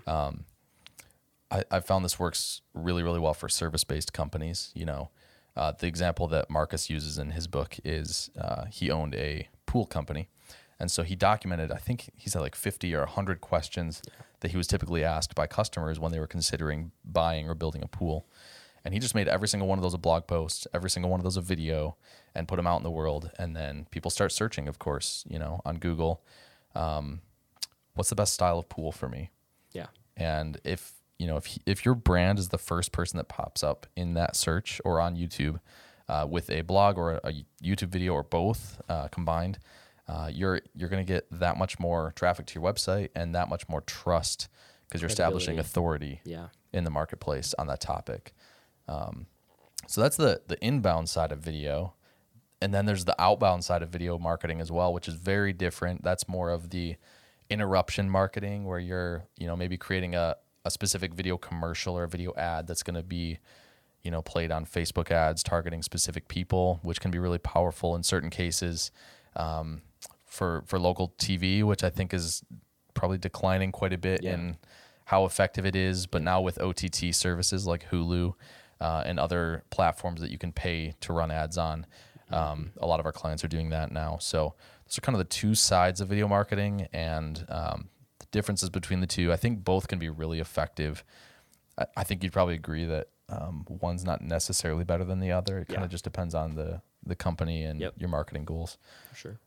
Um, 0.05 0.43
I, 1.49 1.63
I 1.71 1.79
found 1.79 2.03
this 2.03 2.19
works 2.19 2.61
really, 2.73 3.03
really 3.03 3.19
well 3.19 3.33
for 3.33 3.47
service 3.47 3.85
based 3.85 4.11
companies. 4.11 4.71
You 4.73 4.85
know, 4.85 5.09
uh, 5.55 5.73
the 5.77 5.87
example 5.87 6.27
that 6.27 6.49
Marcus 6.49 6.89
uses 6.89 7.17
in 7.17 7.31
his 7.31 7.47
book 7.47 7.77
is 7.83 8.29
uh, 8.39 8.65
he 8.65 8.91
owned 8.91 9.15
a 9.15 9.47
pool 9.65 9.85
company. 9.85 10.29
And 10.79 10.89
so 10.89 11.03
he 11.03 11.15
documented, 11.15 11.71
I 11.71 11.77
think 11.77 12.11
he 12.15 12.29
said 12.29 12.41
like 12.41 12.55
50 12.55 12.93
or 12.95 13.01
100 13.01 13.39
questions 13.39 14.01
that 14.39 14.51
he 14.51 14.57
was 14.57 14.67
typically 14.67 15.03
asked 15.03 15.35
by 15.35 15.45
customers 15.45 15.99
when 15.99 16.11
they 16.11 16.19
were 16.19 16.27
considering 16.27 16.91
buying 17.05 17.47
or 17.47 17.53
building 17.53 17.83
a 17.83 17.87
pool. 17.87 18.25
And 18.83 18.93
he 18.93 18.99
just 18.99 19.13
made 19.13 19.27
every 19.27 19.47
single 19.47 19.67
one 19.67 19.77
of 19.77 19.83
those 19.83 19.93
a 19.93 19.97
blog 19.99 20.25
post, 20.27 20.67
every 20.73 20.89
single 20.89 21.11
one 21.11 21.19
of 21.19 21.23
those 21.23 21.37
a 21.37 21.41
video, 21.41 21.95
and 22.33 22.47
put 22.47 22.55
them 22.55 22.65
out 22.67 22.77
in 22.77 22.83
the 22.83 22.91
world. 22.91 23.29
And 23.37 23.55
then 23.55 23.85
people 23.91 24.09
start 24.09 24.31
searching, 24.31 24.67
of 24.67 24.79
course, 24.79 25.23
you 25.29 25.37
know, 25.37 25.61
on 25.65 25.77
Google. 25.77 26.23
Um, 26.73 27.21
what's 27.93 28.09
the 28.09 28.15
best 28.15 28.33
style 28.33 28.57
of 28.57 28.69
pool 28.69 28.91
for 28.91 29.07
me? 29.09 29.29
Yeah. 29.71 29.87
And 30.17 30.59
if 30.63 30.93
you 31.19 31.27
know 31.27 31.37
if 31.37 31.45
he, 31.45 31.61
if 31.65 31.85
your 31.85 31.93
brand 31.95 32.39
is 32.39 32.49
the 32.49 32.57
first 32.57 32.91
person 32.91 33.17
that 33.17 33.27
pops 33.29 33.63
up 33.63 33.85
in 33.95 34.15
that 34.15 34.35
search 34.35 34.81
or 34.83 34.99
on 34.99 35.15
YouTube 35.15 35.59
uh, 36.09 36.25
with 36.29 36.49
a 36.49 36.61
blog 36.61 36.97
or 36.97 37.13
a, 37.13 37.19
a 37.29 37.45
YouTube 37.63 37.89
video 37.89 38.13
or 38.13 38.23
both 38.23 38.81
uh, 38.89 39.07
combined, 39.09 39.59
uh, 40.07 40.29
you're 40.33 40.61
you're 40.75 40.89
going 40.89 41.05
to 41.05 41.13
get 41.13 41.27
that 41.31 41.57
much 41.57 41.79
more 41.79 42.11
traffic 42.15 42.47
to 42.47 42.59
your 42.59 42.63
website 42.73 43.09
and 43.15 43.35
that 43.35 43.47
much 43.49 43.69
more 43.69 43.81
trust 43.81 44.47
because 44.87 45.01
you're 45.01 45.09
establishing 45.09 45.59
authority 45.59 46.19
Yeah. 46.25 46.47
in 46.73 46.83
the 46.83 46.89
marketplace 46.89 47.53
on 47.59 47.67
that 47.67 47.79
topic. 47.79 48.33
Um, 48.87 49.27
so 49.87 50.01
that's 50.01 50.17
the 50.17 50.41
the 50.47 50.63
inbound 50.65 51.09
side 51.09 51.31
of 51.31 51.39
video, 51.39 51.93
and 52.61 52.73
then 52.73 52.85
there's 52.85 53.05
the 53.05 53.19
outbound 53.21 53.63
side 53.63 53.81
of 53.81 53.89
video 53.89 54.17
marketing 54.17 54.61
as 54.61 54.71
well, 54.71 54.93
which 54.93 55.07
is 55.07 55.15
very 55.15 55.53
different. 55.53 56.03
That's 56.03 56.27
more 56.27 56.49
of 56.49 56.69
the 56.69 56.95
interruption 57.49 58.09
marketing 58.09 58.65
where 58.65 58.79
you're 58.79 59.25
you 59.37 59.47
know 59.47 59.55
maybe 59.55 59.77
creating 59.77 60.15
a 60.15 60.35
a 60.63 60.71
specific 60.71 61.13
video 61.13 61.37
commercial 61.37 61.97
or 61.97 62.03
a 62.03 62.07
video 62.07 62.33
ad 62.35 62.67
that's 62.67 62.83
going 62.83 62.95
to 62.95 63.01
be 63.03 63.39
you 64.03 64.11
know 64.11 64.21
played 64.21 64.51
on 64.51 64.65
Facebook 64.65 65.09
ads 65.11 65.41
targeting 65.43 65.81
specific 65.81 66.27
people, 66.27 66.79
which 66.83 67.01
can 67.01 67.11
be 67.11 67.19
really 67.19 67.39
powerful 67.39 67.95
in 67.95 68.03
certain 68.03 68.29
cases. 68.29 68.91
Um, 69.35 69.81
for 70.25 70.63
for 70.67 70.79
local 70.79 71.13
TV, 71.17 71.63
which 71.63 71.83
I 71.83 71.89
think 71.89 72.13
is 72.13 72.43
probably 72.93 73.17
declining 73.17 73.71
quite 73.71 73.91
a 73.93 73.97
bit 73.97 74.23
Yeah. 74.23 74.33
in 74.35 74.57
how 75.05 75.25
effective 75.25 75.65
it 75.65 75.75
is. 75.75 76.07
But 76.07 76.21
now 76.21 76.39
with 76.39 76.57
OTT 76.61 77.13
services 77.13 77.67
like 77.67 77.89
Hulu 77.89 78.33
uh, 78.81 79.03
and 79.05 79.19
other 79.19 79.63
platforms 79.69 80.19
that 80.21 80.31
you 80.31 80.37
can 80.37 80.51
pay 80.51 80.93
to 81.01 81.13
run 81.13 81.31
ads 81.31 81.57
on, 81.57 81.85
um, 82.31 82.71
a 82.77 82.85
lot 82.87 82.99
of 82.99 83.05
our 83.05 83.11
clients 83.11 83.43
are 83.43 83.47
doing 83.47 83.69
that 83.69 83.91
now. 83.91 84.17
So 84.19 84.55
those 84.85 84.97
are 84.97 85.01
kind 85.01 85.15
of 85.15 85.19
the 85.19 85.25
two 85.41 85.53
sides 85.55 86.01
of 86.01 86.09
video 86.09 86.27
marketing 86.27 86.87
and 86.91 87.45
um, 87.47 87.89
the 88.19 88.25
differences 88.31 88.69
between 88.69 88.99
the 88.99 89.07
two. 89.07 89.31
I 89.31 89.37
think 89.37 89.63
both 89.63 89.87
can 89.87 89.99
be 89.99 90.09
really 90.09 90.39
effective. 90.39 91.03
I, 91.77 91.85
I 91.97 92.03
think 92.03 92.23
you'd 92.23 92.33
probably 92.33 92.55
agree 92.55 92.85
that 92.85 93.07
um, 93.29 93.65
one's 93.69 94.03
not 94.03 94.21
necessarily 94.21 94.83
better 94.83 95.05
than 95.05 95.19
the 95.19 95.31
other. 95.31 95.59
It 95.59 95.67
kind 95.69 95.83
of 95.83 95.89
just 95.89 96.03
depends 96.03 96.35
on 96.35 96.55
the 96.55 96.81
the 97.05 97.15
company 97.15 97.63
and 97.63 97.79
Yep. 97.79 97.93
your 97.97 98.09
marketing 98.09 98.45
goals. 98.45 98.77
For 99.09 99.15
sure. 99.15 99.39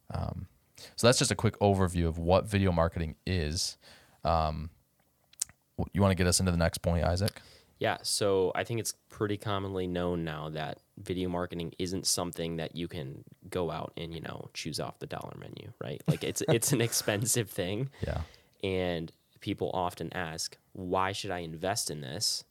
So 0.96 1.06
that's 1.06 1.18
just 1.18 1.30
a 1.30 1.36
quick 1.36 1.58
overview 1.60 2.06
of 2.08 2.18
what 2.18 2.46
video 2.46 2.72
marketing 2.72 3.14
is. 3.26 3.78
Um, 4.24 4.70
you 5.92 6.02
want 6.02 6.10
to 6.10 6.16
get 6.16 6.26
us 6.26 6.40
into 6.40 6.50
the 6.50 6.58
next 6.58 6.78
point, 6.78 7.04
Isaac? 7.04 7.40
Yeah, 7.78 7.98
so 8.02 8.52
I 8.54 8.64
think 8.64 8.80
it's 8.80 8.94
pretty 9.08 9.36
commonly 9.36 9.86
known 9.86 10.24
now 10.24 10.48
that 10.50 10.78
video 10.96 11.28
marketing 11.28 11.74
isn't 11.78 12.06
something 12.06 12.56
that 12.56 12.76
you 12.76 12.88
can 12.88 13.24
go 13.50 13.70
out 13.70 13.92
and 13.96 14.14
you 14.14 14.20
know 14.20 14.48
choose 14.54 14.80
off 14.80 14.98
the 15.00 15.06
dollar 15.06 15.34
menu, 15.38 15.72
right? 15.80 16.02
Like 16.06 16.24
it's 16.24 16.42
it's 16.48 16.72
an 16.72 16.80
expensive 16.80 17.50
thing. 17.50 17.90
Yeah. 18.06 18.20
And 18.62 19.12
people 19.40 19.70
often 19.74 20.10
ask, 20.14 20.56
why 20.72 21.12
should 21.12 21.30
I 21.30 21.40
invest 21.40 21.90
in 21.90 22.00
this? 22.00 22.44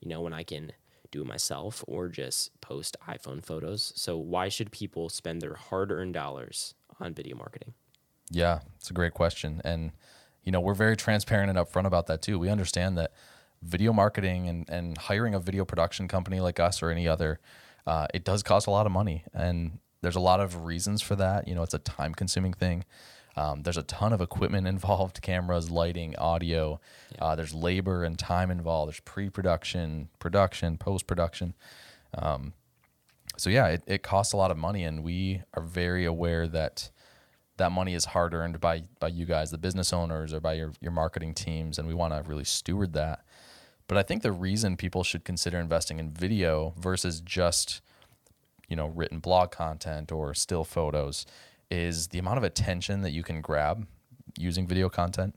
You 0.00 0.08
know, 0.08 0.20
when 0.20 0.34
I 0.34 0.42
can 0.42 0.72
do 1.10 1.22
it 1.22 1.26
myself 1.26 1.84
or 1.86 2.08
just 2.08 2.60
post 2.60 2.96
iPhone 3.08 3.44
photos. 3.44 3.92
So, 3.96 4.16
why 4.16 4.48
should 4.48 4.70
people 4.70 5.08
spend 5.08 5.40
their 5.40 5.54
hard 5.54 5.90
earned 5.90 6.14
dollars 6.14 6.74
on 7.00 7.14
video 7.14 7.36
marketing? 7.36 7.74
Yeah, 8.30 8.60
it's 8.76 8.90
a 8.90 8.94
great 8.94 9.14
question. 9.14 9.60
And, 9.64 9.92
you 10.44 10.52
know, 10.52 10.60
we're 10.60 10.74
very 10.74 10.96
transparent 10.96 11.50
and 11.50 11.58
upfront 11.58 11.86
about 11.86 12.06
that 12.08 12.22
too. 12.22 12.38
We 12.38 12.48
understand 12.48 12.98
that 12.98 13.12
video 13.62 13.92
marketing 13.92 14.48
and, 14.48 14.68
and 14.68 14.98
hiring 14.98 15.34
a 15.34 15.40
video 15.40 15.64
production 15.64 16.08
company 16.08 16.40
like 16.40 16.60
us 16.60 16.82
or 16.82 16.90
any 16.90 17.08
other, 17.08 17.40
uh, 17.86 18.06
it 18.14 18.24
does 18.24 18.42
cost 18.42 18.66
a 18.66 18.70
lot 18.70 18.86
of 18.86 18.92
money. 18.92 19.24
And 19.34 19.78
there's 20.02 20.16
a 20.16 20.20
lot 20.20 20.40
of 20.40 20.64
reasons 20.64 21.02
for 21.02 21.16
that. 21.16 21.48
You 21.48 21.54
know, 21.54 21.62
it's 21.62 21.74
a 21.74 21.78
time 21.78 22.14
consuming 22.14 22.52
thing. 22.52 22.84
Um, 23.36 23.62
there's 23.62 23.76
a 23.76 23.82
ton 23.82 24.12
of 24.12 24.20
equipment 24.20 24.66
involved 24.74 25.22
cameras, 25.22 25.70
lighting, 25.70 26.16
audio. 26.16 26.80
Uh, 27.18 27.36
there's 27.36 27.54
labor 27.54 28.04
and 28.04 28.18
time 28.18 28.50
involved. 28.50 28.92
There's 28.92 29.00
pre 29.00 29.30
production, 29.30 30.08
production, 30.18 30.78
post 30.78 31.06
production. 31.06 31.54
so 33.36 33.50
yeah, 33.50 33.68
it, 33.68 33.84
it 33.86 34.02
costs 34.02 34.32
a 34.32 34.36
lot 34.36 34.50
of 34.50 34.56
money, 34.56 34.84
and 34.84 35.04
we 35.04 35.42
are 35.54 35.62
very 35.62 36.06
aware 36.06 36.46
that 36.48 36.90
that 37.58 37.72
money 37.72 37.94
is 37.94 38.06
hard 38.06 38.34
earned 38.34 38.60
by 38.60 38.82
by 39.00 39.08
you 39.08 39.26
guys, 39.26 39.50
the 39.50 39.58
business 39.58 39.92
owners, 39.92 40.32
or 40.32 40.40
by 40.40 40.54
your 40.54 40.72
your 40.80 40.92
marketing 40.92 41.34
teams, 41.34 41.78
and 41.78 41.88
we 41.88 41.94
want 41.94 42.14
to 42.14 42.28
really 42.28 42.44
steward 42.44 42.94
that. 42.94 43.24
But 43.88 43.98
I 43.98 44.02
think 44.02 44.22
the 44.22 44.32
reason 44.32 44.76
people 44.76 45.04
should 45.04 45.24
consider 45.24 45.58
investing 45.58 45.98
in 45.98 46.10
video 46.10 46.74
versus 46.78 47.20
just 47.20 47.80
you 48.68 48.76
know 48.76 48.86
written 48.88 49.20
blog 49.20 49.50
content 49.52 50.10
or 50.10 50.34
still 50.34 50.64
photos 50.64 51.24
is 51.70 52.08
the 52.08 52.18
amount 52.18 52.38
of 52.38 52.44
attention 52.44 53.02
that 53.02 53.10
you 53.10 53.22
can 53.22 53.40
grab 53.40 53.86
using 54.38 54.66
video 54.66 54.88
content. 54.88 55.34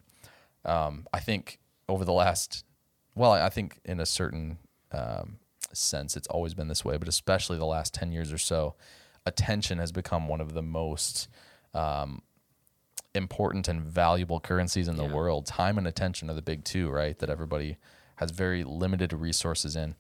Um, 0.65 1.07
I 1.13 1.19
think 1.19 1.59
over 1.87 2.05
the 2.05 2.13
last, 2.13 2.63
well, 3.15 3.31
I 3.31 3.49
think 3.49 3.79
in 3.85 3.99
a 3.99 4.05
certain 4.05 4.57
um, 4.91 5.37
sense, 5.73 6.15
it's 6.17 6.27
always 6.27 6.53
been 6.53 6.67
this 6.67 6.83
way, 6.85 6.97
but 6.97 7.07
especially 7.07 7.57
the 7.57 7.65
last 7.65 7.93
10 7.95 8.11
years 8.11 8.31
or 8.31 8.37
so, 8.37 8.75
attention 9.25 9.79
has 9.79 9.91
become 9.91 10.27
one 10.27 10.41
of 10.41 10.53
the 10.53 10.61
most 10.61 11.27
um, 11.73 12.21
important 13.15 13.67
and 13.67 13.81
valuable 13.81 14.39
currencies 14.39 14.87
in 14.87 14.95
the 14.97 15.05
Yeah. 15.05 15.13
world. 15.13 15.45
Time 15.47 15.77
and 15.79 15.87
attention 15.87 16.29
are 16.29 16.35
the 16.35 16.41
big 16.43 16.63
two, 16.63 16.89
right? 16.89 17.17
That 17.19 17.29
everybody 17.29 17.77
has 18.19 18.31
very 18.31 18.63
limited 18.63 19.13
resources 19.13 19.75
in. 19.75 19.95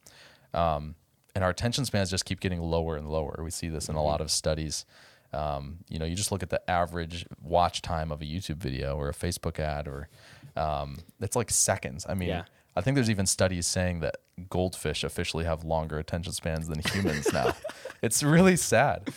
Um, 0.53 0.95
and 1.35 1.43
our 1.43 1.49
attention 1.49 1.85
spans 1.85 2.09
just 2.09 2.25
keep 2.25 2.39
getting 2.39 2.59
lower 2.61 2.97
and 2.97 3.07
lower. 3.09 3.39
We 3.43 3.49
see 3.51 3.69
this 3.69 3.87
in 3.87 3.95
a 3.95 4.03
lot 4.03 4.19
of 4.19 4.29
studies. 4.29 4.85
Um, 5.31 5.77
you 5.87 5.99
know, 5.99 6.05
you 6.05 6.15
just 6.15 6.31
look 6.31 6.43
at 6.43 6.49
the 6.49 6.61
average 6.69 7.25
watch 7.41 7.81
time 7.81 8.11
of 8.11 8.21
a 8.21 8.25
YouTube 8.25 8.57
video 8.57 8.97
or 8.97 9.09
a 9.09 9.13
Facebook 9.13 9.59
ad, 9.59 9.87
or 9.87 10.09
um, 10.57 10.97
it's 11.21 11.35
like 11.35 11.49
seconds. 11.51 12.05
I 12.09 12.13
mean, 12.13 12.29
Yeah. 12.29 12.43
I 12.75 12.81
think 12.81 12.95
there's 12.95 13.09
even 13.09 13.25
studies 13.25 13.67
saying 13.67 14.01
that 14.01 14.17
goldfish 14.49 15.03
officially 15.03 15.43
have 15.45 15.63
longer 15.63 15.97
attention 15.99 16.33
spans 16.33 16.67
than 16.67 16.81
humans 16.93 17.31
now. 17.33 17.55
It's 18.01 18.23
really 18.23 18.55
sad. 18.55 19.09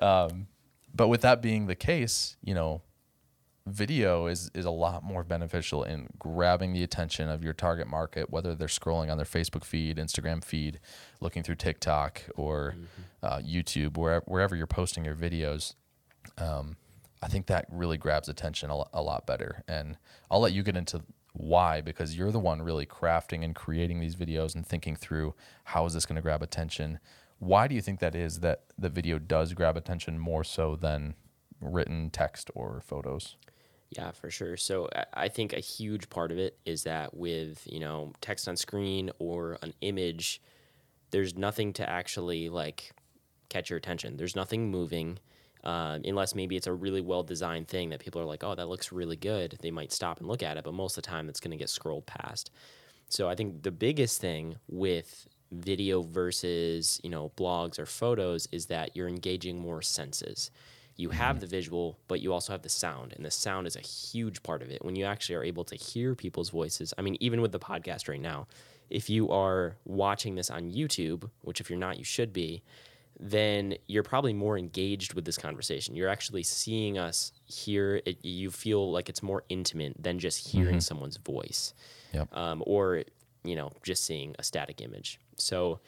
Um, 0.00 0.46
but 0.94 1.08
with 1.08 1.22
that 1.22 1.42
being 1.42 1.66
the 1.66 1.74
case, 1.74 2.36
you 2.42 2.54
know, 2.54 2.82
video 3.68 4.26
is 4.26 4.50
is 4.54 4.64
a 4.64 4.70
lot 4.70 5.02
more 5.04 5.22
beneficial 5.22 5.84
in 5.84 6.08
grabbing 6.18 6.72
the 6.72 6.82
attention 6.82 7.28
of 7.28 7.44
your 7.44 7.52
target 7.52 7.86
market, 7.86 8.30
whether 8.30 8.54
they're 8.54 8.68
scrolling 8.68 9.10
on 9.10 9.16
their 9.16 9.26
Facebook 9.26 9.64
feed, 9.64 9.98
Instagram 9.98 10.42
feed, 10.42 10.80
looking 11.20 11.42
through 11.42 11.56
TikTok 11.56 12.22
or 12.36 12.74
uh, 13.22 13.38
YouTube, 13.38 13.96
wherever 13.96 14.24
wherever 14.26 14.56
you're 14.56 14.66
posting 14.66 15.04
your 15.04 15.14
videos. 15.14 15.74
Um, 16.36 16.76
I 17.22 17.28
think 17.28 17.46
that 17.46 17.66
really 17.70 17.96
grabs 17.96 18.28
attention 18.28 18.70
a, 18.70 18.82
a 18.92 19.02
lot 19.02 19.26
better. 19.26 19.64
And 19.66 19.96
I'll 20.30 20.40
let 20.40 20.52
you 20.52 20.62
get 20.62 20.76
into 20.76 21.02
why 21.32 21.80
because 21.80 22.16
you're 22.16 22.32
the 22.32 22.38
one 22.38 22.62
really 22.62 22.86
crafting 22.86 23.44
and 23.44 23.54
creating 23.54 24.00
these 24.00 24.16
videos 24.16 24.54
and 24.54 24.66
thinking 24.66 24.96
through 24.96 25.34
how 25.64 25.84
is 25.86 25.94
this 25.94 26.06
going 26.06 26.16
to 26.16 26.22
grab 26.22 26.42
attention. 26.42 26.98
Why 27.38 27.68
do 27.68 27.74
you 27.74 27.80
think 27.80 28.00
that 28.00 28.14
is 28.14 28.40
that 28.40 28.64
the 28.78 28.88
video 28.88 29.18
does 29.18 29.52
grab 29.52 29.76
attention 29.76 30.18
more 30.18 30.44
so 30.44 30.76
than 30.76 31.14
written 31.60 32.10
text 32.10 32.50
or 32.54 32.80
photos? 32.84 33.36
Yeah, 33.90 34.10
for 34.10 34.30
sure. 34.30 34.56
So 34.56 34.88
I- 35.14 35.28
think 35.28 35.52
a 35.52 35.60
huge 35.60 36.10
part 36.10 36.30
of 36.30 36.38
it 36.38 36.58
is 36.66 36.82
that 36.84 37.14
with 37.14 37.66
you 37.70 37.80
know 37.80 38.12
text 38.20 38.48
on 38.48 38.56
screen 38.56 39.10
or 39.18 39.58
an 39.62 39.72
image, 39.80 40.42
there's 41.10 41.36
nothing 41.36 41.72
to 41.74 41.88
actually 41.88 42.48
like 42.50 42.92
catch 43.50 43.70
your 43.70 43.78
attention. 43.78 44.16
There's 44.16 44.36
nothing 44.36 44.70
moving, 44.70 45.18
uh, 45.64 45.98
unless 46.04 46.34
maybe 46.34 46.56
it's 46.56 46.66
a 46.68 46.72
really 46.74 47.00
well 47.02 47.22
designed 47.24 47.68
thing 47.68 47.90
that 47.90 48.00
people 48.00 48.20
are 48.20 48.26
like, 48.26 48.44
oh, 48.44 48.54
that 48.56 48.68
looks 48.68 48.92
really 48.92 49.16
good. 49.16 49.58
They 49.62 49.70
might 49.72 49.92
stop 49.92 50.18
and 50.20 50.28
look 50.28 50.42
at 50.42 50.56
it, 50.58 50.64
but 50.64 50.74
most 50.74 50.96
of 50.98 51.04
the 51.04 51.08
time 51.10 51.28
it's 51.28 51.40
going 51.40 51.52
to 51.52 51.56
get 51.58 51.70
scrolled 51.70 52.06
past. 52.06 52.50
So 53.08 53.28
I 53.28 53.34
think 53.36 53.62
the 53.62 53.70
biggest 53.72 54.20
thing 54.20 54.56
with 54.68 55.28
video 55.52 56.02
versus 56.02 57.00
you 57.04 57.10
know 57.10 57.30
blogs 57.36 57.78
or 57.78 57.86
photos 57.86 58.48
is 58.52 58.66
that 58.66 58.96
you're 58.96 59.08
engaging 59.08 59.58
more 59.60 59.82
senses. 59.82 60.50
You 60.98 61.10
have 61.10 61.38
the 61.40 61.46
visual, 61.46 61.96
but 62.08 62.20
you 62.20 62.32
also 62.32 62.52
have 62.52 62.62
the 62.62 62.68
sound, 62.68 63.12
and 63.16 63.24
the 63.24 63.30
sound 63.30 63.66
is 63.66 63.76
a 63.76 63.80
huge 63.80 64.42
part 64.42 64.60
of 64.62 64.70
it. 64.70 64.84
When 64.84 64.96
you 64.96 65.04
actually 65.06 65.36
are 65.36 65.44
able 65.44 65.64
to 65.64 65.76
hear 65.76 66.14
people's 66.14 66.50
voices, 66.50 66.92
I 66.98 67.02
mean, 67.02 67.16
even 67.20 67.40
with 67.40 67.52
the 67.52 67.58
podcast 67.60 68.08
right 68.08 68.20
now, 68.20 68.48
if 68.90 69.08
you 69.08 69.30
are 69.30 69.76
watching 69.84 70.34
this 70.34 70.50
on 70.50 70.70
YouTube, 70.72 71.30
which 71.42 71.60
if 71.60 71.70
you're 71.70 71.78
not, 71.78 71.98
you 71.98 72.04
should 72.04 72.32
be, 72.32 72.62
then 73.20 73.74
you're 73.86 74.02
probably 74.02 74.32
more 74.32 74.58
engaged 74.58 75.14
with 75.14 75.24
this 75.24 75.38
conversation. 75.38 75.94
You're 75.94 76.08
actually 76.08 76.42
seeing 76.42 76.98
us 76.98 77.32
here. 77.46 78.00
It, 78.04 78.24
you 78.24 78.50
feel 78.50 78.90
like 78.90 79.08
it's 79.08 79.22
more 79.22 79.44
intimate 79.48 79.94
than 80.02 80.18
just 80.18 80.48
hearing 80.48 80.80
someone's 80.80 81.16
voice, 81.16 81.74
Yep. 82.12 82.36
um, 82.36 82.62
or 82.66 83.04
you 83.44 83.54
know, 83.54 83.70
just 83.84 84.04
seeing 84.04 84.34
a 84.38 84.42
static 84.42 84.80
image. 84.80 85.20
So. 85.36 85.78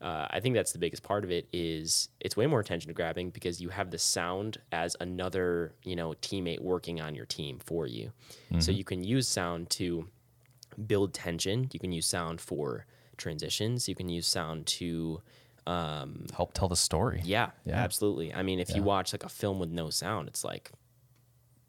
Uh, 0.00 0.26
I 0.30 0.40
think 0.40 0.54
that's 0.54 0.72
the 0.72 0.78
biggest 0.78 1.02
part 1.02 1.24
of 1.24 1.30
it 1.30 1.46
is 1.52 2.08
it's 2.20 2.36
way 2.36 2.46
more 2.46 2.60
attention 2.60 2.88
to 2.88 2.94
grabbing 2.94 3.30
because 3.30 3.60
you 3.60 3.68
have 3.68 3.90
the 3.90 3.98
sound 3.98 4.56
as 4.72 4.96
another 5.00 5.74
you 5.84 5.94
know 5.94 6.14
teammate 6.22 6.60
working 6.60 7.00
on 7.00 7.14
your 7.14 7.26
team 7.26 7.58
for 7.64 7.86
you. 7.86 8.12
So 8.60 8.72
you 8.72 8.84
can 8.84 9.04
use 9.04 9.28
sound 9.28 9.68
to 9.70 10.08
build 10.86 11.12
tension. 11.14 11.68
You 11.72 11.78
can 11.80 11.92
use 11.92 12.06
sound 12.06 12.40
for 12.40 12.86
transitions. 13.18 13.88
You 13.88 13.94
can 13.94 14.08
use 14.08 14.26
sound 14.26 14.66
to 14.78 15.20
um, 15.66 16.26
Help 16.34 16.54
tell 16.54 16.68
the 16.68 16.76
story. 16.76 17.20
yeah, 17.24 17.50
Yeah. 17.66 17.76
absolutely. 17.76 18.32
I 18.34 18.42
mean, 18.42 18.58
if 18.58 18.74
you 18.74 18.82
watch 18.82 19.12
like 19.12 19.24
a 19.24 19.28
film 19.28 19.58
with 19.60 19.68
no 19.70 19.90
sound, 19.90 20.26
it's 20.28 20.42
like 20.42 20.70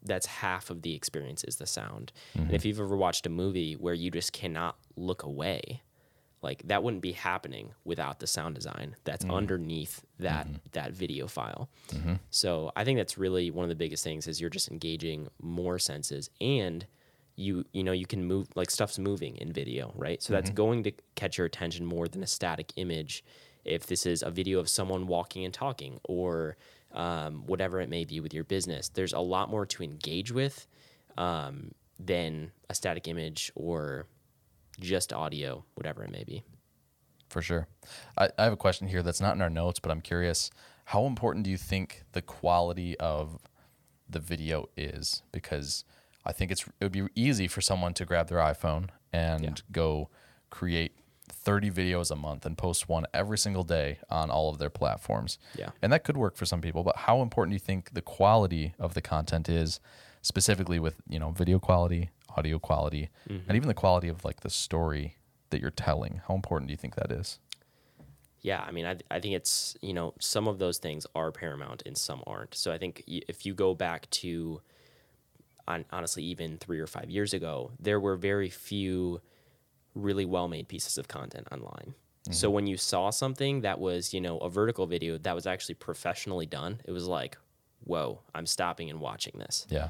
that's 0.04 0.26
half 0.26 0.70
of 0.70 0.82
the 0.82 0.94
experience 0.94 1.44
is 1.44 1.56
the 1.56 1.66
sound. 1.66 2.12
And 2.34 2.52
if 2.52 2.64
you've 2.64 2.80
ever 2.80 2.96
watched 2.96 3.26
a 3.26 3.30
movie 3.30 3.74
where 3.74 3.94
you 3.94 4.10
just 4.10 4.32
cannot 4.32 4.76
look 4.96 5.22
away, 5.22 5.82
like 6.42 6.62
that 6.66 6.82
wouldn't 6.82 7.02
be 7.02 7.12
happening 7.12 7.72
without 7.84 8.18
the 8.18 8.26
sound 8.26 8.54
design 8.56 8.96
that's 9.04 9.24
underneath 9.36 10.04
that 10.18 10.46
that 10.72 10.92
video 10.92 11.26
file. 11.28 11.68
So 12.30 12.72
I 12.76 12.84
think 12.84 12.98
that's 12.98 13.16
really 13.16 13.50
one 13.50 13.62
of 13.64 13.68
the 13.68 13.76
biggest 13.76 14.02
things 14.04 14.26
is 14.26 14.40
you're 14.40 14.50
just 14.50 14.70
engaging 14.70 15.28
more 15.40 15.78
senses 15.78 16.30
and 16.40 16.86
you 17.36 17.64
you 17.72 17.82
know 17.82 17.92
you 17.92 18.06
can 18.06 18.24
move 18.24 18.48
like 18.56 18.70
stuff's 18.70 18.98
moving 18.98 19.36
in 19.36 19.52
video, 19.52 19.92
right? 19.96 20.22
So 20.22 20.32
that's 20.32 20.50
going 20.54 20.82
to 20.84 20.92
catch 21.14 21.38
your 21.38 21.46
attention 21.46 21.86
more 21.86 22.08
than 22.08 22.22
a 22.22 22.26
static 22.26 22.72
image 22.76 23.24
if 23.64 23.86
this 23.86 24.04
is 24.06 24.22
a 24.22 24.30
video 24.30 24.58
of 24.58 24.68
someone 24.68 25.06
walking 25.06 25.44
and 25.44 25.54
talking 25.54 26.00
or 26.04 26.56
um, 26.92 27.44
whatever 27.46 27.80
it 27.80 27.88
may 27.88 28.04
be 28.04 28.20
with 28.20 28.34
your 28.34 28.44
business. 28.44 28.88
There's 28.88 29.12
a 29.12 29.20
lot 29.20 29.48
more 29.48 29.64
to 29.66 29.82
engage 29.82 30.32
with 30.32 30.66
um, 31.16 31.70
than 31.98 32.50
a 32.68 32.74
static 32.74 33.06
image 33.08 33.52
or 33.54 34.06
just 34.80 35.12
audio, 35.12 35.64
whatever 35.74 36.02
it 36.04 36.10
may 36.10 36.24
be. 36.24 36.42
For 37.28 37.40
sure. 37.42 37.66
I, 38.18 38.28
I 38.38 38.44
have 38.44 38.52
a 38.52 38.56
question 38.58 38.88
here 38.88 39.02
that's 39.02 39.20
not 39.20 39.34
in 39.34 39.42
our 39.42 39.50
notes, 39.50 39.80
but 39.80 39.90
I'm 39.90 40.00
curious. 40.02 40.50
How 40.86 41.06
important 41.06 41.44
do 41.44 41.50
you 41.50 41.56
think 41.56 42.02
the 42.12 42.22
quality 42.22 42.98
of 42.98 43.38
the 44.08 44.18
video 44.20 44.68
is? 44.76 45.22
Because 45.32 45.84
I 46.26 46.32
think 46.32 46.50
it's 46.50 46.62
it 46.80 46.84
would 46.84 46.92
be 46.92 47.04
easy 47.14 47.48
for 47.48 47.60
someone 47.60 47.94
to 47.94 48.04
grab 48.04 48.28
their 48.28 48.38
iPhone 48.38 48.88
and 49.12 49.42
Yeah. 49.44 49.54
go 49.70 50.10
create 50.50 50.92
30 51.28 51.70
videos 51.70 52.10
a 52.10 52.16
month 52.16 52.44
and 52.44 52.58
post 52.58 52.88
one 52.88 53.06
every 53.14 53.38
single 53.38 53.64
day 53.64 53.98
on 54.10 54.30
all 54.30 54.50
of 54.50 54.58
their 54.58 54.68
platforms. 54.70 55.38
Yeah. 55.56 55.70
And 55.80 55.92
that 55.92 56.04
could 56.04 56.16
work 56.16 56.36
for 56.36 56.44
some 56.44 56.60
people, 56.60 56.82
but 56.82 56.96
how 56.98 57.22
important 57.22 57.52
do 57.52 57.54
you 57.54 57.58
think 57.60 57.94
the 57.94 58.02
quality 58.02 58.74
of 58.78 58.92
the 58.94 59.00
content 59.00 59.48
is 59.48 59.80
specifically 60.20 60.78
with, 60.78 60.96
you 61.08 61.18
know, 61.18 61.30
video 61.30 61.58
quality, 61.58 62.10
audio 62.36 62.58
quality, 62.58 63.10
and 63.28 63.40
mm-hmm. 63.40 63.54
even 63.54 63.68
the 63.68 63.74
quality 63.74 64.08
of 64.08 64.24
like 64.24 64.40
the 64.40 64.50
story 64.50 65.16
that 65.50 65.60
you're 65.60 65.70
telling? 65.70 66.20
How 66.26 66.34
important 66.34 66.68
do 66.68 66.72
you 66.72 66.78
think 66.78 66.94
that 66.96 67.12
is? 67.12 67.38
Yeah, 68.40 68.64
I 68.66 68.72
mean, 68.72 68.86
I, 68.86 68.96
I 69.08 69.20
think 69.20 69.36
it's, 69.36 69.76
you 69.80 69.92
know, 69.92 70.14
some 70.18 70.48
of 70.48 70.58
those 70.58 70.78
things 70.78 71.06
are 71.14 71.30
paramount 71.30 71.84
and 71.86 71.96
some 71.96 72.24
aren't. 72.26 72.56
So 72.56 72.72
I 72.72 72.78
think 72.78 73.04
if 73.06 73.46
you 73.46 73.54
go 73.54 73.72
back 73.72 74.10
to, 74.10 74.60
on, 75.68 75.84
honestly, 75.92 76.24
even 76.24 76.58
three 76.58 76.80
or 76.80 76.88
five 76.88 77.08
years 77.08 77.34
ago, 77.34 77.70
there 77.78 78.00
were 78.00 78.16
very 78.16 78.50
few 78.50 79.20
really 79.94 80.24
well 80.24 80.48
made 80.48 80.66
pieces 80.66 80.98
of 80.98 81.06
content 81.06 81.46
online. 81.52 81.94
Mm-hmm. 82.24 82.32
So 82.32 82.50
when 82.50 82.66
you 82.66 82.76
saw 82.76 83.10
something 83.10 83.60
that 83.60 83.78
was, 83.78 84.12
you 84.12 84.20
know, 84.20 84.38
a 84.38 84.48
vertical 84.48 84.86
video 84.86 85.18
that 85.18 85.34
was 85.36 85.46
actually 85.46 85.76
professionally 85.76 86.46
done, 86.46 86.80
it 86.84 86.90
was 86.90 87.06
like, 87.06 87.36
whoa, 87.84 88.22
I'm 88.34 88.46
stopping 88.46 88.90
and 88.90 88.98
watching 88.98 89.34
this. 89.38 89.66
Yeah. 89.70 89.88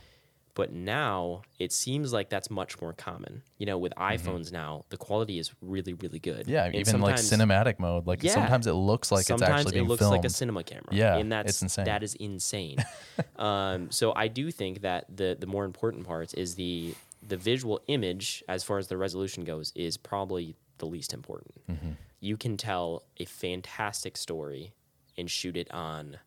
But 0.55 0.71
now 0.73 1.43
it 1.59 1.73
seems 1.73 2.13
like 2.13 2.29
that's 2.29 2.51
much 2.51 2.79
more 2.81 2.93
common. 2.93 3.43
You 3.57 3.65
know, 3.65 3.79
with 3.79 3.95
iPhones 3.97 4.53
now, 4.53 4.85
the 4.91 4.99
quality 4.99 5.39
is 5.39 5.51
really, 5.63 5.95
really 5.95 6.19
good. 6.19 6.43
Mm-hmm. 6.43 6.51
Yeah, 6.51 6.65
And 6.67 6.75
even 6.75 7.01
like 7.01 7.15
cinematic 7.17 7.79
mode. 7.79 8.07
Like 8.07 8.23
Yeah. 8.23 8.33
sometimes 8.33 8.67
it 8.67 8.75
looks 8.75 9.11
like 9.11 9.31
it's 9.31 9.41
actually 9.41 9.73
being 9.73 9.87
it 9.87 9.89
looks 9.89 10.01
filmed. 10.01 10.17
like 10.17 10.25
a 10.27 10.31
cinema 10.31 10.63
camera. 10.63 10.89
Yeah, 10.91 11.17
and 11.17 11.33
that's 11.33 11.49
it's 11.53 11.63
insane. 11.63 11.87
That 11.87 12.03
is 12.03 12.15
insane. 12.17 12.77
um, 13.37 13.91
so 13.91 14.13
I 14.15 14.29
do 14.29 14.51
think 14.51 14.83
that 14.83 15.07
the 15.15 15.37
the 15.39 15.47
more 15.47 15.65
important 15.65 16.07
part 16.07 16.35
is 16.35 16.55
the 16.57 16.95
the 17.27 17.37
visual 17.39 17.81
image, 17.87 18.45
as 18.49 18.63
far 18.63 18.79
as 18.79 18.89
the 18.89 18.97
resolution 18.97 19.45
goes, 19.45 19.73
is 19.75 19.97
probably 19.97 20.55
the 20.79 20.87
least 20.87 21.15
important. 21.15 21.55
Mm-hmm. 21.71 21.91
You 22.21 22.37
can 22.37 22.57
tell 22.57 23.05
a 23.19 23.25
fantastic 23.25 24.17
story 24.17 24.73
and 25.17 25.31
shoot 25.31 25.57
it 25.57 25.71
on 25.73 26.19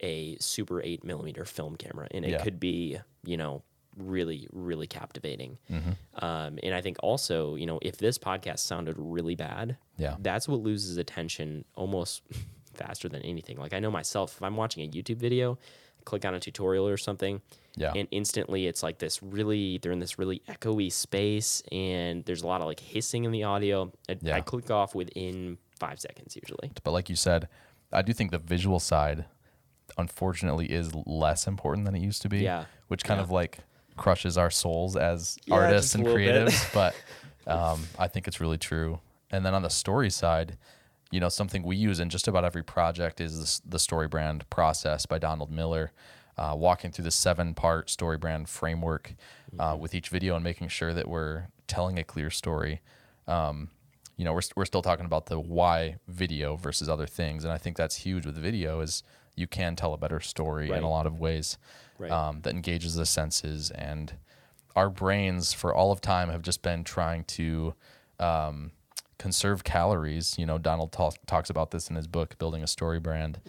a 0.00 0.36
super 0.40 0.82
eight 0.82 1.04
millimeter 1.04 1.44
film 1.44 1.76
camera, 1.76 2.08
and 2.12 2.24
it 2.24 2.30
Yeah. 2.32 2.42
could 2.42 2.58
be 2.60 2.98
you 3.24 3.36
know 3.36 3.62
really 3.96 4.46
really 4.52 4.86
captivating. 4.86 5.58
Mm-hmm. 5.70 6.24
Um, 6.24 6.58
and 6.62 6.72
I 6.74 6.80
think 6.80 6.96
also 7.02 7.54
you 7.56 7.66
know 7.66 7.78
if 7.82 7.98
this 7.98 8.18
podcast 8.18 8.60
sounded 8.60 8.96
really 8.98 9.34
bad, 9.34 9.76
Yeah. 9.96 10.16
that's 10.20 10.46
what 10.48 10.60
loses 10.60 10.96
attention 10.98 11.64
almost 11.74 12.22
faster 12.74 13.08
than 13.08 13.22
anything. 13.22 13.56
Like 13.58 13.72
I 13.72 13.80
know 13.80 13.90
myself, 13.90 14.36
if 14.36 14.42
I'm 14.42 14.56
watching 14.56 14.84
a 14.84 14.88
YouTube 14.88 15.16
video, 15.16 15.58
click 16.04 16.24
on 16.24 16.32
a 16.34 16.38
tutorial 16.40 16.86
or 16.86 16.96
something, 16.96 17.42
Yeah. 17.76 17.92
and 17.96 18.06
instantly 18.12 18.66
it's 18.68 18.82
like 18.84 18.98
this 18.98 19.20
really 19.22 19.78
they're 19.78 19.90
in 19.92 19.98
this 19.98 20.16
really 20.18 20.42
echoey 20.48 20.92
space, 20.92 21.60
and 21.72 22.24
there's 22.24 22.42
a 22.42 22.46
lot 22.46 22.60
of 22.60 22.68
like 22.68 22.78
hissing 22.80 23.24
in 23.24 23.32
the 23.32 23.42
audio. 23.42 23.92
I, 24.08 24.16
Yeah. 24.22 24.36
I 24.36 24.40
click 24.42 24.70
off 24.70 24.94
within 24.94 25.58
five 25.80 25.98
seconds 26.00 26.36
usually. 26.36 26.70
But 26.84 26.92
like 26.92 27.08
you 27.08 27.16
said, 27.16 27.48
I 27.92 28.02
do 28.02 28.12
think 28.12 28.30
the 28.30 28.38
visual 28.38 28.78
side, 28.78 29.24
unfortunately, 29.96 30.66
is 30.66 30.94
less 31.06 31.46
important 31.46 31.84
than 31.86 31.94
it 31.94 32.00
used 32.02 32.22
to 32.22 32.28
be. 32.28 32.38
Yeah. 32.38 32.64
Which 32.88 33.04
kind 33.04 33.18
Yeah. 33.18 33.24
of 33.24 33.30
like 33.30 33.58
crushes 33.96 34.36
our 34.38 34.50
souls 34.50 34.96
as 34.96 35.38
Yeah, 35.46 35.54
artists 35.54 35.94
and 35.94 36.06
creatives. 36.06 36.72
but 36.74 36.94
um, 37.46 37.86
I 37.98 38.08
think 38.08 38.28
it's 38.28 38.40
really 38.40 38.58
true. 38.58 39.00
And 39.30 39.44
then 39.44 39.54
on 39.54 39.62
the 39.62 39.70
story 39.70 40.10
side, 40.10 40.56
you 41.10 41.20
know, 41.20 41.28
something 41.28 41.62
we 41.62 41.76
use 41.76 42.00
in 42.00 42.10
just 42.10 42.28
about 42.28 42.44
every 42.44 42.62
project 42.62 43.20
is 43.20 43.38
this, 43.38 43.60
the 43.66 43.78
story 43.78 44.08
brand 44.08 44.48
process 44.50 45.06
by 45.06 45.18
Donald 45.18 45.50
Miller. 45.50 45.92
Uh, 46.36 46.54
walking 46.54 46.92
through 46.92 47.02
the 47.02 47.10
seven 47.10 47.52
part 47.52 47.90
story 47.90 48.16
brand 48.16 48.48
framework 48.48 49.14
uh, 49.58 49.76
with 49.76 49.92
each 49.92 50.08
video 50.08 50.36
and 50.36 50.44
making 50.44 50.68
sure 50.68 50.94
that 50.94 51.08
we're 51.08 51.48
telling 51.66 51.98
a 51.98 52.04
clear 52.04 52.30
story 52.30 52.80
um, 53.26 53.70
you 54.16 54.24
know, 54.24 54.32
we're, 54.32 54.42
we're 54.56 54.64
still 54.64 54.82
talking 54.82 55.04
about 55.04 55.26
the 55.26 55.38
why 55.38 55.96
video 56.08 56.56
versus 56.56 56.88
other 56.88 57.06
things. 57.06 57.44
And 57.44 57.52
I 57.52 57.58
think 57.58 57.76
that's 57.76 57.96
huge 57.96 58.24
with 58.26 58.36
video 58.36 58.80
is 58.80 59.02
you 59.38 59.46
can 59.46 59.76
tell 59.76 59.94
a 59.94 59.98
better 59.98 60.20
story 60.20 60.68
Right. 60.70 60.78
in 60.78 60.84
a 60.84 60.90
lot 60.90 61.06
of 61.06 61.18
ways 61.18 61.56
Right. 61.98 62.10
um, 62.10 62.40
that 62.42 62.52
engages 62.54 62.94
the 62.94 63.06
senses. 63.06 63.70
And 63.70 64.14
our 64.76 64.90
brains 64.90 65.52
for 65.52 65.74
all 65.74 65.90
of 65.92 66.00
time 66.00 66.28
have 66.30 66.42
just 66.42 66.62
been 66.62 66.84
trying 66.84 67.24
to 67.24 67.74
um, 68.20 68.72
conserve 69.18 69.64
calories. 69.64 70.36
You 70.38 70.46
know, 70.46 70.58
Donald 70.58 70.92
talk, 70.92 71.14
talks 71.26 71.50
about 71.50 71.70
this 71.70 71.88
in 71.90 71.96
his 71.96 72.06
book, 72.06 72.38
Building 72.38 72.62
a 72.62 72.66
Story 72.66 73.00
Brand. 73.00 73.40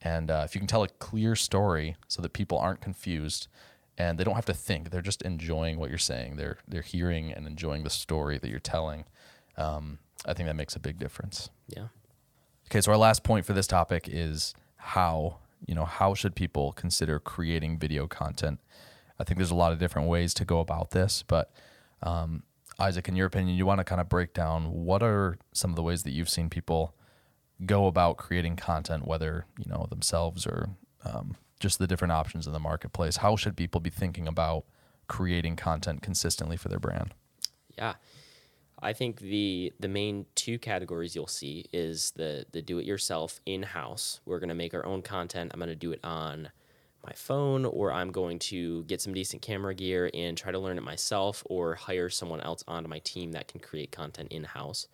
And 0.00 0.30
uh, 0.30 0.42
if 0.44 0.54
you 0.54 0.60
can 0.60 0.68
tell 0.68 0.82
a 0.82 0.88
clear 0.88 1.34
story 1.36 1.96
so 2.08 2.22
that 2.22 2.32
people 2.32 2.58
aren't 2.58 2.80
confused 2.80 3.48
and 3.98 4.18
they 4.18 4.24
don't 4.24 4.34
have 4.36 4.46
to 4.46 4.54
think, 4.54 4.90
they're 4.90 5.00
just 5.02 5.22
enjoying 5.22 5.78
what 5.78 5.90
you're 5.90 5.98
saying. 5.98 6.36
They're 6.36 6.58
they're 6.66 6.82
hearing 6.82 7.32
and 7.32 7.46
enjoying 7.46 7.84
the 7.84 7.90
story 7.90 8.38
that 8.38 8.48
you're 8.48 8.58
telling. 8.58 9.04
Um, 9.56 9.98
I 10.24 10.32
think 10.34 10.46
that 10.48 10.56
makes 10.56 10.74
a 10.76 10.80
big 10.80 10.98
difference. 10.98 11.50
Yeah. 11.68 11.88
Okay, 12.70 12.80
so 12.80 12.90
our 12.92 12.96
last 12.98 13.22
point 13.22 13.44
for 13.44 13.52
this 13.52 13.66
topic 13.66 14.08
is 14.10 14.54
how, 14.82 15.38
you 15.64 15.74
know, 15.74 15.84
how 15.84 16.12
should 16.12 16.34
people 16.34 16.72
consider 16.72 17.20
creating 17.20 17.78
video 17.78 18.06
content? 18.08 18.58
I 19.18 19.24
think 19.24 19.38
there's 19.38 19.52
a 19.52 19.54
lot 19.54 19.72
of 19.72 19.78
different 19.78 20.08
ways 20.08 20.34
to 20.34 20.44
go 20.44 20.58
about 20.58 20.90
this, 20.90 21.22
but 21.22 21.52
um, 22.02 22.42
Isaac, 22.80 23.08
in 23.08 23.14
your 23.14 23.26
opinion, 23.28 23.56
you 23.56 23.64
want 23.64 23.78
to 23.78 23.84
kind 23.84 24.00
of 24.00 24.08
break 24.08 24.34
down 24.34 24.72
what 24.72 25.02
are 25.02 25.38
some 25.52 25.70
of 25.70 25.76
the 25.76 25.82
ways 25.82 26.02
that 26.02 26.10
you've 26.10 26.28
seen 26.28 26.50
people 26.50 26.94
go 27.64 27.86
about 27.86 28.16
creating 28.16 28.56
content, 28.56 29.06
whether, 29.06 29.46
you 29.56 29.70
know, 29.70 29.86
themselves 29.88 30.46
or 30.46 30.70
um, 31.04 31.36
just 31.60 31.78
the 31.78 31.86
different 31.86 32.10
options 32.10 32.48
in 32.48 32.52
the 32.52 32.58
marketplace. 32.58 33.18
How 33.18 33.36
should 33.36 33.56
people 33.56 33.80
be 33.80 33.90
thinking 33.90 34.26
about 34.26 34.64
creating 35.06 35.54
content 35.54 36.02
consistently 36.02 36.56
for 36.56 36.68
their 36.68 36.80
brand? 36.80 37.14
Yeah. 37.78 37.94
I 38.82 38.92
think 38.92 39.20
the 39.20 39.72
the 39.78 39.88
main 39.88 40.26
two 40.34 40.58
categories 40.58 41.14
you'll 41.14 41.26
see 41.28 41.66
is 41.72 42.10
the 42.12 42.44
the 42.50 42.60
do 42.60 42.78
it 42.78 42.84
yourself 42.84 43.40
in 43.46 43.62
house. 43.62 44.20
We're 44.26 44.40
going 44.40 44.48
to 44.48 44.54
make 44.54 44.74
our 44.74 44.84
own 44.84 45.02
content. 45.02 45.52
I'm 45.54 45.60
going 45.60 45.68
to 45.68 45.76
do 45.76 45.92
it 45.92 46.00
on 46.04 46.50
my 47.04 47.12
phone 47.12 47.64
or 47.64 47.92
I'm 47.92 48.12
going 48.12 48.38
to 48.38 48.84
get 48.84 49.00
some 49.00 49.14
decent 49.14 49.42
camera 49.42 49.74
gear 49.74 50.10
and 50.14 50.36
try 50.36 50.52
to 50.52 50.58
learn 50.58 50.78
it 50.78 50.82
myself 50.82 51.42
or 51.46 51.74
hire 51.74 52.08
someone 52.08 52.40
else 52.40 52.62
onto 52.68 52.88
my 52.88 53.00
team 53.00 53.32
that 53.32 53.48
can 53.48 53.60
create 53.60 53.90
content 53.90 54.30
in 54.30 54.44
house. 54.44 54.88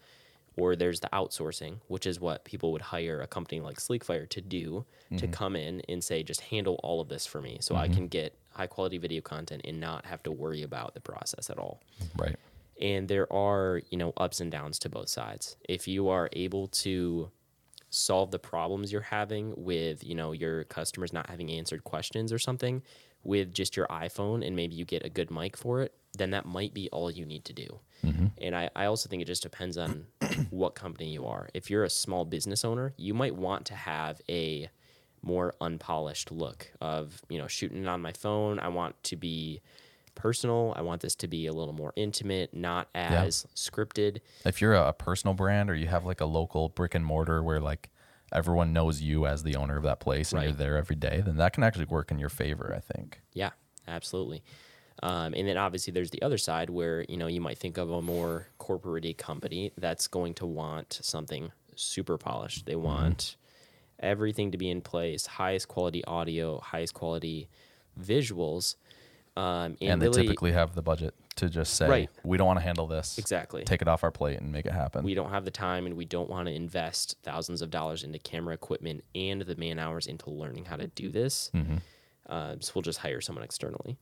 Or 0.57 0.75
there's 0.75 1.01
the 1.01 1.09
outsourcing, 1.13 1.77
which 1.87 2.05
is 2.05 2.19
what 2.19 2.45
people 2.45 2.73
would 2.73 2.83
hire 2.83 3.21
a 3.21 3.29
company 3.29 3.61
like 3.61 3.77
Sleekfire 3.77 4.29
to 4.31 4.41
do 4.41 4.85
to 5.11 5.15
mm-hmm. 5.17 5.31
come 5.31 5.55
in 5.55 5.83
and 5.89 6.03
say, 6.03 6.25
just 6.25 6.41
handle 6.41 6.81
all 6.83 7.01
of 7.01 7.09
this 7.09 7.27
for 7.27 7.41
me 7.41 7.59
so 7.61 7.77
I 7.77 7.85
mm-hmm. 7.85 7.95
can 7.95 8.09
get 8.09 8.35
high 8.51 8.67
quality 8.67 8.99
video 8.99 9.21
content 9.21 9.63
and 9.65 9.79
not 9.79 10.05
have 10.05 10.23
to 10.25 10.33
worry 10.33 10.63
about 10.63 10.95
the 10.95 11.01
process 11.01 11.49
at 11.49 11.59
all 11.59 11.81
Right. 12.17 12.37
And 12.81 13.09
there 13.09 13.31
are 13.33 13.83
you 13.91 13.99
know 13.99 14.13
ups 14.17 14.41
and 14.41 14.51
downs 14.51 14.79
to 14.81 14.89
both 14.89 15.09
sides. 15.09 15.57
If 15.69 15.89
you 15.89 16.09
are 16.09 16.29
able 16.33 16.69
to 16.69 17.31
solve 17.91 18.31
the 18.31 18.39
problems 18.39 18.93
you're 18.93 19.01
having 19.01 19.55
with 19.57 20.05
you 20.05 20.15
know 20.15 20.33
your 20.33 20.65
customers 20.65 21.13
not 21.13 21.29
having 21.29 21.51
answered 21.51 21.85
questions 21.85 22.33
or 22.33 22.39
something 22.39 22.83
with 23.25 23.53
just 23.53 23.77
your 23.77 23.87
iphone 23.87 24.47
and 24.47 24.55
maybe 24.55 24.75
you 24.75 24.85
get 24.85 25.05
a 25.05 25.09
good 25.09 25.31
mic 25.31 25.57
for 25.57 25.81
it 25.81 25.95
then 26.17 26.31
that 26.31 26.45
might 26.45 26.73
be 26.75 26.89
all 26.91 27.11
you 27.11 27.25
need 27.25 27.45
to 27.45 27.53
do. 27.53 27.81
Mm-hmm. 28.05 28.27
And 28.41 28.55
I, 28.57 28.71
I 28.75 28.87
also 28.87 29.09
think 29.09 29.23
it 29.23 29.27
just 29.27 29.43
depends 29.43 29.77
on 29.77 30.07
what 30.51 30.75
company 30.75 31.11
you 31.13 31.27
are. 31.27 31.49
If 31.55 31.71
you're 31.71 31.85
a 31.85 31.91
small 31.91 32.25
business 32.25 32.65
owner 32.65 32.93
you 32.97 33.15
might 33.15 33.35
want 33.35 33.65
to 33.67 33.75
have 33.75 34.21
a 34.29 34.69
more 35.23 35.55
unpolished 35.61 36.31
look 36.31 36.71
of 36.81 37.23
you 37.29 37.39
know 37.39 37.47
shooting 37.47 37.83
it 37.83 37.89
on 37.89 38.01
my 38.01 38.13
phone. 38.13 38.59
I 38.59 38.69
want 38.69 39.03
to 39.05 39.17
be 39.17 39.61
personal. 40.19 40.75
I 40.77 40.83
want 40.83 41.01
this 41.01 41.15
to 41.17 41.29
be 41.29 41.47
a 41.47 41.53
little 41.53 41.73
more 41.73 41.95
intimate 41.97 42.53
not 42.53 42.89
as 42.95 43.47
scripted. 43.55 44.21
If 44.45 44.61
you're 44.61 44.75
a, 44.75 44.89
a 44.89 44.93
personal 44.93 45.33
brand 45.33 45.71
or 45.71 45.75
you 45.75 45.87
have 45.87 46.05
like 46.05 46.21
a 46.21 46.27
local 46.27 46.69
brick 46.69 46.95
and 46.95 47.05
mortar 47.05 47.43
where 47.43 47.61
like 47.61 47.89
everyone 48.33 48.75
knows 48.75 49.01
you 49.01 49.27
as 49.27 49.43
the 49.43 49.57
owner 49.57 49.79
of 49.79 49.85
that 49.85 50.01
place 50.01 50.33
and 50.33 50.43
you're 50.43 50.53
there 50.53 50.77
every 50.77 50.97
day, 50.97 51.23
then 51.25 51.37
that 51.37 51.55
can 51.55 51.63
actually 51.63 51.87
work 51.87 52.11
in 52.11 52.19
your 52.19 52.29
favor, 52.29 52.75
I 52.77 52.81
think. 52.81 53.21
yeah 53.33 53.51
absolutely. 53.87 54.43
Um, 55.03 55.33
and 55.35 55.47
then 55.47 55.57
obviously 55.57 55.93
there's 55.93 56.11
the 56.11 56.23
other 56.23 56.39
side 56.39 56.71
where 56.71 57.05
you 57.09 57.17
know 57.17 57.29
you 57.29 57.41
might 57.41 57.59
think 57.59 57.79
of 57.79 57.91
a 57.91 58.03
more 58.03 58.49
corporate 58.59 59.17
company 59.17 59.73
that's 59.79 60.09
going 60.09 60.35
to 60.35 60.47
want 60.47 60.99
something 61.03 61.53
super 61.77 62.19
polished. 62.19 62.65
Mm-hmm. 62.65 62.71
they 62.71 62.77
want 62.77 63.37
everything 64.01 64.53
to 64.53 64.59
be 64.59 64.71
in 64.71 64.81
place 64.81 65.27
highest 65.27 65.69
quality 65.69 66.05
audio 66.05 66.61
highest 66.61 66.95
quality 66.95 67.49
visuals 68.01 68.77
um, 69.39 69.77
and, 69.81 69.93
And, 69.93 70.03
really 70.03 70.17
they 70.17 70.23
typically 70.23 70.53
have 70.53 70.75
the 70.75 70.83
budget 70.83 71.15
to 71.37 71.49
just 71.49 71.75
say, 71.75 71.89
Right. 71.89 72.11
we 72.25 72.37
don't 72.37 72.47
want 72.47 72.59
to 72.59 72.65
handle 72.65 72.87
this. 72.87 73.19
exactly 73.19 73.63
Take 73.65 73.83
it 73.83 73.89
off 73.89 74.03
our 74.03 74.11
plate 74.11 74.41
and 74.41 74.51
make 74.51 74.67
it 74.67 74.73
happen. 74.73 75.05
we 75.05 75.15
don't 75.15 75.31
have 75.31 75.45
the 75.45 75.51
time 75.51 75.87
and 75.87 75.97
we 75.97 76.05
don't 76.05 76.29
want 76.29 76.49
to 76.49 76.53
invest 76.55 77.17
thousands 77.23 77.63
of 77.63 77.71
dollars 77.71 78.03
into 78.03 78.19
camera 78.19 78.55
equipment 78.55 79.05
and 79.15 79.43
the 79.43 79.55
man 79.57 79.79
hours 79.79 80.07
into 80.07 80.31
learning 80.31 80.65
how 80.65 80.77
to 80.77 80.89
do 80.89 81.09
this. 81.11 81.51
Uh, 82.29 82.57
so 82.61 82.73
we'll 82.75 82.83
just 82.83 82.99
hire 82.99 83.21
someone 83.21 83.45
externally. 83.45 83.97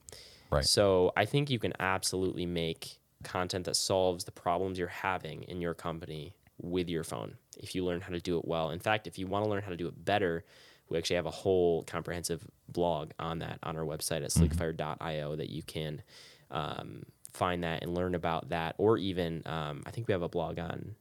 Right. 0.50 0.64
So 0.64 1.12
I 1.16 1.26
think 1.26 1.50
you 1.50 1.58
can 1.58 1.72
absolutely 1.78 2.46
make 2.46 2.98
content 3.22 3.66
that 3.66 3.76
solves 3.76 4.24
the 4.24 4.32
problems 4.32 4.78
you're 4.78 4.88
having 4.88 5.42
in 5.44 5.60
your 5.60 5.74
company 5.74 6.34
with 6.60 6.88
your 6.88 7.04
phone 7.04 7.36
if 7.58 7.74
you 7.74 7.84
learn 7.84 8.00
how 8.00 8.10
to 8.10 8.20
do 8.20 8.38
it 8.38 8.44
well. 8.46 8.70
In 8.70 8.78
fact, 8.78 9.06
if 9.06 9.18
you 9.18 9.26
want 9.26 9.44
to 9.44 9.50
learn 9.50 9.62
how 9.62 9.70
to 9.70 9.76
do 9.76 9.86
it 9.86 10.04
better, 10.04 10.44
we 10.88 10.98
actually 10.98 11.16
have 11.16 11.26
a 11.26 11.30
whole 11.30 11.82
comprehensive 11.84 12.46
blog 12.68 13.10
on 13.18 13.40
that 13.40 13.58
on 13.62 13.76
our 13.76 13.84
website 13.84 14.22
at 14.24 14.30
sleekfire.io 14.30 15.36
that 15.36 15.50
you 15.50 15.62
can 15.62 16.02
um, 16.50 17.02
find 17.32 17.64
that 17.64 17.82
and 17.82 17.94
learn 17.94 18.14
about 18.14 18.48
that. 18.50 18.74
Or 18.78 18.96
even, 18.98 19.42
um, 19.46 19.82
I 19.86 19.90
think 19.90 20.08
we 20.08 20.12
have 20.12 20.22
a 20.22 20.28
blog 20.28 20.58
on 20.58 20.94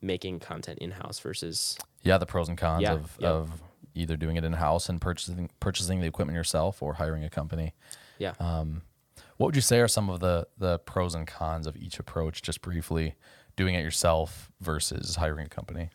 making 0.00 0.40
content 0.40 0.78
in 0.80 0.90
house 0.90 1.20
versus 1.20 1.78
yeah, 2.02 2.18
the 2.18 2.26
pros 2.26 2.48
and 2.48 2.58
cons 2.58 2.82
Yeah, 2.82 2.94
of, 2.94 3.16
yep. 3.20 3.30
of 3.30 3.62
either 3.94 4.16
doing 4.16 4.36
it 4.36 4.44
in 4.44 4.54
house 4.54 4.88
and 4.88 5.00
purchasing 5.00 5.50
purchasing 5.60 6.00
the 6.00 6.06
equipment 6.06 6.36
yourself 6.36 6.82
or 6.82 6.94
hiring 6.94 7.22
a 7.24 7.30
company. 7.30 7.74
yeah. 8.18 8.32
What 9.36 9.46
would 9.46 9.56
you 9.56 9.62
say 9.62 9.80
are 9.80 9.88
some 9.88 10.08
of 10.10 10.20
the 10.20 10.46
the 10.58 10.78
pros 10.80 11.14
and 11.14 11.26
cons 11.26 11.66
of 11.66 11.76
each 11.76 11.98
approach, 11.98 12.42
just 12.42 12.60
briefly, 12.62 13.14
doing 13.56 13.74
it 13.74 13.82
yourself 13.82 14.50
versus 14.60 15.16
hiring 15.16 15.46
a 15.46 15.48
company? 15.48 15.90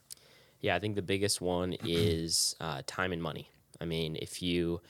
Yeah, 0.61 0.75
I 0.75 0.79
think 0.79 0.95
the 0.95 1.01
biggest 1.01 1.41
one 1.41 1.75
is 1.83 2.55
uh, 2.59 2.81
time 2.87 3.13
and 3.13 3.21
money. 3.21 3.49
I 3.79 3.85
mean, 3.85 4.17
if 4.19 4.41
you, 4.41 4.81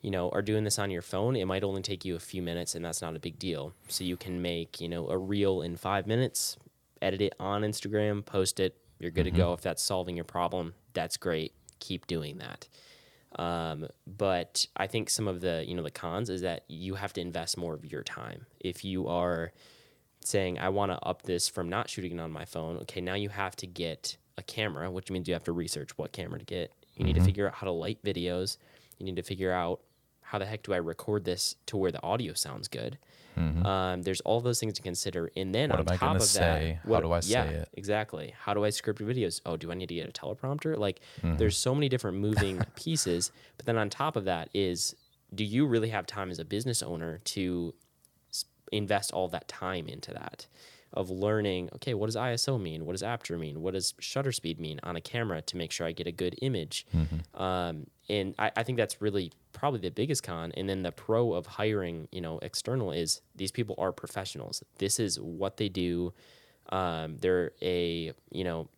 you 0.00 0.10
know, 0.10 0.30
are 0.30 0.42
doing 0.42 0.64
this 0.64 0.78
on 0.78 0.90
your 0.90 1.02
phone, 1.02 1.36
it 1.36 1.44
might 1.46 1.64
only 1.64 1.82
take 1.82 2.04
you 2.04 2.14
a 2.14 2.20
few 2.20 2.42
minutes, 2.42 2.74
and 2.74 2.84
that's 2.84 3.02
not 3.02 3.16
a 3.16 3.18
big 3.18 3.38
deal. 3.38 3.72
So 3.88 4.04
you 4.04 4.16
can 4.16 4.40
make, 4.40 4.80
you 4.80 4.88
know, 4.88 5.08
a 5.08 5.18
reel 5.18 5.62
in 5.62 5.76
five 5.76 6.06
minutes, 6.06 6.56
edit 7.02 7.20
it 7.20 7.34
on 7.40 7.62
Instagram, 7.62 8.24
post 8.24 8.60
it. 8.60 8.76
You're 9.00 9.10
good 9.10 9.24
to 9.24 9.30
go. 9.30 9.52
If 9.52 9.60
that's 9.60 9.82
solving 9.82 10.16
your 10.16 10.24
problem, 10.24 10.74
that's 10.92 11.16
great. 11.16 11.52
Keep 11.78 12.06
doing 12.08 12.38
that. 12.38 12.68
Um, 13.36 13.88
but 14.06 14.66
I 14.76 14.86
think 14.86 15.10
some 15.10 15.28
of 15.28 15.40
the, 15.40 15.64
you 15.66 15.74
know, 15.74 15.82
the 15.82 15.90
cons 15.90 16.30
is 16.30 16.40
that 16.40 16.64
you 16.68 16.94
have 16.94 17.12
to 17.12 17.20
invest 17.20 17.56
more 17.56 17.74
of 17.74 17.84
your 17.84 18.02
time. 18.02 18.46
If 18.58 18.84
you 18.84 19.06
are 19.06 19.52
saying 20.24 20.58
I 20.58 20.68
want 20.68 20.92
to 20.92 20.98
up 21.00 21.22
this 21.22 21.48
from 21.48 21.68
not 21.68 21.88
shooting 21.88 22.18
it 22.18 22.20
on 22.20 22.30
my 22.30 22.44
phone. 22.44 22.76
Okay, 22.78 23.00
now 23.00 23.14
you 23.14 23.28
have 23.28 23.56
to 23.56 23.66
get 23.66 24.16
a 24.38 24.42
camera, 24.42 24.90
which 24.90 25.10
means 25.10 25.28
you 25.28 25.34
have 25.34 25.44
to 25.44 25.52
research 25.52 25.90
what 25.98 26.12
camera 26.12 26.38
to 26.38 26.44
get. 26.44 26.72
You 26.96 27.04
need 27.04 27.14
to 27.14 27.22
figure 27.22 27.46
out 27.48 27.54
how 27.54 27.66
to 27.66 27.70
light 27.72 28.02
videos. 28.04 28.56
You 28.98 29.04
need 29.06 29.16
to 29.16 29.22
figure 29.22 29.52
out 29.52 29.80
how 30.22 30.38
the 30.38 30.46
heck 30.46 30.62
do 30.62 30.72
I 30.72 30.78
record 30.78 31.24
this 31.24 31.54
to 31.66 31.76
where 31.76 31.92
the 31.92 32.02
audio 32.02 32.32
sounds 32.34 32.68
good. 32.68 32.98
Um, 33.36 34.02
there's 34.02 34.20
all 34.22 34.40
those 34.40 34.58
things 34.58 34.74
to 34.74 34.82
consider, 34.82 35.30
and 35.36 35.54
then 35.54 35.70
What 35.70 35.78
on 35.78 35.84
top 35.86 36.16
of 36.16 36.22
say? 36.22 36.80
that, 36.84 36.90
How 36.92 37.00
do 37.00 37.12
I 37.12 37.16
yeah, 37.18 37.44
say 37.44 37.54
it? 37.54 37.68
exactly. 37.74 38.34
How 38.36 38.52
do 38.52 38.64
I 38.64 38.70
script 38.70 39.00
videos? 39.00 39.40
Oh, 39.46 39.56
do 39.56 39.70
I 39.70 39.74
need 39.74 39.88
to 39.90 39.94
get 39.94 40.08
a 40.08 40.12
teleprompter? 40.12 40.76
Like, 40.76 40.98
Mm-hmm. 41.22 41.36
there's 41.36 41.56
so 41.56 41.72
many 41.72 41.88
different 41.88 42.18
moving 42.18 42.60
pieces. 42.74 43.30
But 43.56 43.66
then 43.66 43.78
on 43.78 43.90
top 43.90 44.16
of 44.16 44.24
that 44.24 44.48
is, 44.54 44.96
do 45.32 45.44
you 45.44 45.66
really 45.66 45.90
have 45.90 46.04
time 46.04 46.30
as 46.30 46.40
a 46.40 46.44
business 46.44 46.82
owner 46.82 47.18
to 47.36 47.74
invest 48.72 49.12
all 49.12 49.28
that 49.28 49.46
time 49.48 49.86
into 49.88 50.12
that 50.12 50.46
of 50.94 51.10
learning 51.10 51.68
okay 51.74 51.94
what 51.94 52.06
does 52.06 52.16
iso 52.16 52.60
mean? 52.60 52.86
What 52.86 52.92
does 52.92 53.02
aperture 53.02 53.38
mean? 53.38 53.60
What 53.60 53.74
does 53.74 53.94
shutter 54.00 54.32
speed 54.32 54.58
mean 54.60 54.80
on 54.82 54.96
a 54.96 55.00
camera 55.00 55.42
to 55.42 55.56
make 55.56 55.70
sure 55.72 55.86
i 55.86 55.92
get 55.92 56.06
a 56.06 56.12
good 56.12 56.36
image? 56.42 56.86
Um, 57.34 57.86
and 58.08 58.34
I, 58.38 58.50
I 58.56 58.62
think 58.62 58.78
that's 58.78 59.02
really 59.02 59.32
probably 59.52 59.80
the 59.80 59.90
biggest 59.90 60.22
con. 60.22 60.52
And 60.56 60.68
then 60.68 60.82
the 60.82 60.92
pro 60.92 61.32
of 61.34 61.46
hiring 61.46 62.08
you 62.12 62.20
know 62.20 62.38
external 62.40 62.92
is 62.92 63.20
these 63.36 63.52
people 63.52 63.74
are 63.78 63.92
professionals. 63.92 64.62
This 64.78 64.98
is 64.98 65.20
what 65.20 65.56
they 65.56 65.68
do. 65.68 66.12
Um, 66.70 67.16
they're 67.18 67.52
a 67.62 68.12
you 68.30 68.44
know 68.44 68.68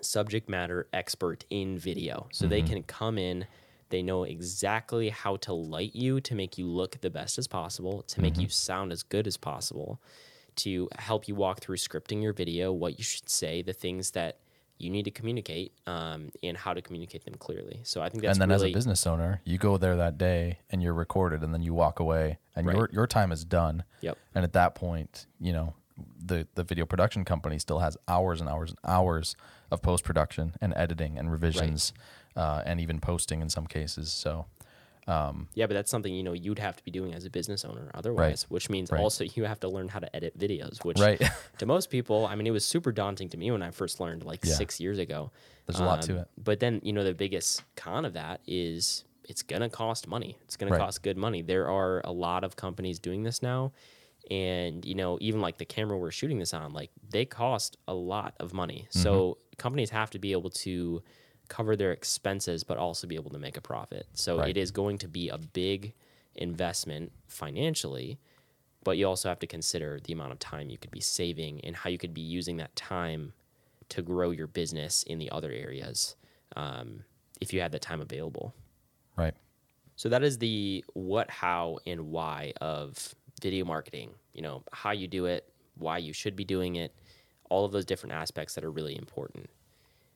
subject 0.00 0.48
matter 0.48 0.88
expert 0.92 1.44
in 1.50 1.78
video. 1.78 2.28
So 2.32 2.46
they 2.46 2.62
can 2.62 2.82
come 2.82 3.18
in, 3.18 3.46
they 3.90 4.02
know 4.02 4.24
exactly 4.24 5.10
how 5.10 5.36
to 5.36 5.52
light 5.52 5.94
you 5.94 6.20
to 6.22 6.34
make 6.34 6.58
you 6.58 6.66
look 6.66 7.00
the 7.00 7.10
best 7.10 7.38
as 7.38 7.46
possible, 7.46 8.02
to 8.08 8.20
make 8.20 8.38
you 8.38 8.48
sound 8.48 8.92
as 8.92 9.02
good 9.02 9.26
as 9.26 9.36
possible, 9.36 10.00
to 10.56 10.88
help 10.98 11.28
you 11.28 11.34
walk 11.34 11.60
through 11.60 11.76
scripting 11.76 12.22
your 12.22 12.32
video, 12.32 12.72
what 12.72 12.98
you 12.98 13.04
should 13.04 13.28
say, 13.28 13.62
the 13.62 13.72
things 13.72 14.12
that 14.12 14.38
you 14.78 14.90
need 14.90 15.04
to 15.04 15.10
communicate, 15.10 15.72
um, 15.86 16.30
and 16.42 16.56
how 16.56 16.74
to 16.74 16.82
communicate 16.82 17.24
them 17.24 17.34
clearly. 17.34 17.80
So 17.84 18.02
I 18.02 18.08
think 18.08 18.22
that's 18.22 18.36
and 18.36 18.42
then 18.42 18.48
really 18.48 18.70
as 18.70 18.72
a 18.72 18.74
business 18.74 19.06
owner, 19.06 19.40
you 19.44 19.56
go 19.56 19.76
there 19.76 19.96
that 19.96 20.18
day 20.18 20.58
and 20.70 20.82
you're 20.82 20.94
recorded, 20.94 21.42
and 21.42 21.54
then 21.54 21.62
you 21.62 21.72
walk 21.72 22.00
away, 22.00 22.38
and 22.56 22.66
Right. 22.66 22.76
your 22.76 22.88
your 22.92 23.06
time 23.06 23.30
is 23.30 23.44
done. 23.44 23.84
Yep. 24.00 24.18
And 24.34 24.44
at 24.44 24.52
that 24.54 24.74
point, 24.74 25.26
you 25.40 25.52
know, 25.52 25.74
the 26.18 26.48
the 26.54 26.64
video 26.64 26.84
production 26.84 27.24
company 27.24 27.58
still 27.58 27.78
has 27.78 27.96
hours 28.08 28.40
and 28.40 28.48
hours 28.50 28.70
and 28.70 28.78
hours 28.84 29.36
of 29.70 29.82
post 29.82 30.04
production 30.04 30.54
and 30.60 30.72
editing 30.76 31.16
and 31.16 31.30
revisions, 31.30 31.92
uh, 32.34 32.62
and 32.66 32.80
even 32.80 32.98
posting 32.98 33.40
in 33.40 33.48
some 33.48 33.66
cases. 33.66 34.12
So, 34.12 34.46
Um, 35.08 35.48
Yeah, 35.54 35.66
but 35.66 35.74
that's 35.74 35.90
something 35.90 36.14
you 36.14 36.22
know 36.22 36.32
you'd 36.32 36.58
have 36.60 36.76
to 36.76 36.84
be 36.84 36.90
doing 36.90 37.12
as 37.12 37.24
a 37.24 37.30
business 37.30 37.64
owner 37.64 37.90
otherwise, 37.94 38.46
which 38.48 38.70
means 38.70 38.90
Right. 38.92 39.00
also 39.00 39.24
you 39.24 39.44
have 39.44 39.58
to 39.60 39.68
learn 39.68 39.88
how 39.88 39.98
to 39.98 40.14
edit 40.14 40.38
videos. 40.38 40.84
Which 40.84 40.98
right. 40.98 41.20
to 41.58 41.66
most 41.66 41.90
people, 41.90 42.26
I 42.26 42.34
mean, 42.36 42.46
it 42.46 42.52
was 42.52 42.64
super 42.64 42.92
daunting 42.92 43.28
to 43.30 43.36
me 43.36 43.50
when 43.50 43.62
I 43.62 43.70
first 43.72 43.98
learned 44.00 44.24
like 44.24 44.44
Yeah. 44.44 44.54
six 44.54 44.80
years 44.80 44.98
ago. 44.98 45.32
There's 45.66 45.80
a 45.80 45.84
lot 45.84 46.02
to 46.02 46.12
Um, 46.12 46.18
it. 46.20 46.28
But 46.38 46.60
then 46.60 46.80
you 46.84 46.92
know 46.92 47.04
the 47.04 47.14
biggest 47.14 47.62
con 47.76 48.04
of 48.04 48.12
that 48.14 48.40
is 48.46 49.04
it's 49.28 49.42
gonna 49.42 49.68
cost 49.70 50.06
money. 50.06 50.38
It's 50.44 50.56
gonna 50.56 50.72
Right. 50.72 50.78
cost 50.78 51.02
good 51.02 51.16
money. 51.16 51.42
There 51.42 51.68
are 51.68 52.00
a 52.04 52.12
lot 52.12 52.44
of 52.44 52.54
companies 52.56 52.98
doing 52.98 53.22
this 53.24 53.42
now, 53.42 53.72
and 54.30 54.84
you 54.84 54.94
know 54.94 55.18
even 55.20 55.40
like 55.40 55.58
the 55.58 55.64
camera 55.64 55.98
we're 55.98 56.10
shooting 56.10 56.38
this 56.38 56.54
on, 56.54 56.72
like 56.72 56.90
they 57.10 57.24
cost 57.24 57.76
a 57.88 57.94
lot 57.94 58.34
of 58.38 58.52
money. 58.54 58.86
So 58.90 59.12
Mm-hmm. 59.12 59.56
companies 59.58 59.90
have 59.90 60.10
to 60.10 60.18
be 60.18 60.32
able 60.32 60.50
to 60.50 61.02
cover 61.52 61.76
their 61.76 61.92
expenses, 61.92 62.64
but 62.64 62.78
also 62.78 63.06
be 63.06 63.14
able 63.14 63.30
to 63.30 63.38
make 63.38 63.58
a 63.58 63.60
profit. 63.60 64.06
So 64.14 64.38
Right. 64.38 64.48
it 64.48 64.56
is 64.56 64.70
going 64.70 64.96
to 64.98 65.08
be 65.08 65.28
a 65.28 65.36
big 65.36 65.92
investment 66.34 67.12
financially. 67.26 68.18
But 68.84 68.96
you 68.96 69.06
also 69.06 69.28
have 69.28 69.38
to 69.40 69.46
consider 69.46 70.00
the 70.02 70.14
amount 70.14 70.32
of 70.32 70.38
time 70.38 70.70
you 70.70 70.78
could 70.78 70.90
be 70.90 71.00
saving 71.00 71.60
and 71.60 71.76
how 71.76 71.90
you 71.90 71.98
could 71.98 72.14
be 72.14 72.22
using 72.22 72.56
that 72.56 72.74
time 72.74 73.34
to 73.90 74.00
grow 74.00 74.30
your 74.30 74.46
business 74.46 75.02
in 75.02 75.18
the 75.18 75.30
other 75.30 75.52
areas 75.52 76.16
um, 76.56 77.04
if 77.42 77.52
you 77.52 77.60
had 77.60 77.70
the 77.70 77.78
time 77.78 78.00
available. 78.00 78.54
Right. 79.14 79.34
So 79.96 80.08
that 80.08 80.22
is 80.22 80.38
the 80.38 80.82
what, 80.94 81.30
how, 81.30 81.78
and 81.86 82.08
why 82.10 82.54
of 82.62 83.14
video 83.42 83.66
marketing. 83.66 84.14
You 84.32 84.40
know, 84.40 84.62
how 84.72 84.92
you 84.92 85.06
do 85.06 85.26
it, 85.26 85.52
why 85.76 85.98
you 85.98 86.14
should 86.14 86.34
be 86.34 86.44
doing 86.44 86.76
it, 86.76 86.94
all 87.50 87.66
of 87.66 87.72
those 87.72 87.84
different 87.84 88.14
aspects 88.14 88.54
that 88.54 88.64
are 88.64 88.70
really 88.70 88.96
important. 88.96 89.50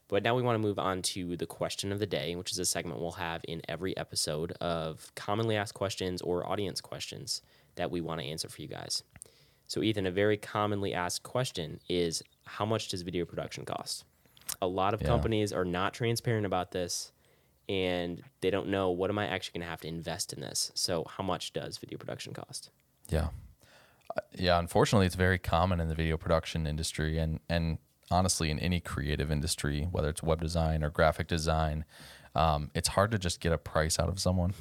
But 0.09 0.23
now 0.23 0.35
we 0.37 0.43
want 0.43 0.55
to 0.55 0.61
move 0.61 0.79
on 0.79 1.03
to 1.03 1.37
the 1.37 1.47
question 1.47 1.91
of 1.91 1.99
the 1.99 2.07
day, 2.07 2.37
which 2.37 2.53
is 2.53 2.59
a 2.59 2.65
segment 2.65 3.01
we'll 3.01 3.13
have 3.13 3.41
in 3.49 3.61
every 3.69 3.97
episode 3.97 4.53
of 4.61 5.11
commonly 5.17 5.57
asked 5.57 5.75
questions 5.75 6.23
or 6.23 6.49
audience 6.49 6.81
questions 6.81 7.43
that 7.75 7.91
we 7.91 8.01
want 8.01 8.21
to 8.21 8.27
answer 8.27 8.49
for 8.49 8.63
you 8.63 8.69
guys. 8.69 9.03
So, 9.67 9.83
Ethan, 9.83 10.07
a 10.07 10.13
very 10.13 10.37
commonly 10.37 10.95
asked 10.95 11.25
question 11.25 11.81
is 11.89 12.23
how 12.45 12.65
much 12.65 12.89
does 12.89 13.03
video 13.03 13.25
production 13.25 13.65
cost? 13.65 14.05
A 14.63 14.67
lot 14.69 14.95
of 14.95 15.03
Yeah. 15.03 15.09
companies 15.09 15.53
are 15.53 15.65
not 15.65 15.93
transparent 15.93 16.47
about 16.47 16.71
this 16.71 17.11
and 17.69 18.23
they 18.43 18.51
don't 18.51 18.69
know 18.69 18.91
what 18.91 19.11
am 19.11 19.19
I 19.19 19.27
actually 19.27 19.59
going 19.59 19.67
to 19.67 19.71
have 19.71 19.81
to 19.81 19.89
invest 19.89 20.33
in 20.33 20.41
this. 20.41 20.71
So, 20.77 21.05
how 21.05 21.25
much 21.25 21.53
does 21.53 21.79
video 21.79 21.99
production 21.99 22.33
cost? 22.33 22.71
Yeah. 23.09 23.31
Uh, 24.17 24.21
Yeah, 24.33 24.61
unfortunately, 24.61 25.07
it's 25.07 25.17
very 25.17 25.39
common 25.39 25.81
in 25.81 25.89
the 25.89 25.97
video 25.97 26.17
production 26.17 26.65
industry 26.69 27.19
and, 27.19 27.41
and 27.49 27.79
honestly, 28.11 28.51
in 28.51 28.59
any 28.59 28.81
creative 28.81 29.31
industry, 29.31 29.89
whether 29.91 30.09
it's 30.09 30.23
web 30.23 30.41
design 30.41 30.83
or 30.83 30.91
graphic 30.91 31.27
design, 31.27 31.85
um, 32.35 32.71
it's 32.75 32.89
hard 32.89 33.11
to 33.13 33.19
just 33.19 33.41
get 33.41 33.53
a 33.53 33.59
price 33.59 33.99
out 33.99 34.09
of 34.09 34.19
someone. 34.19 34.55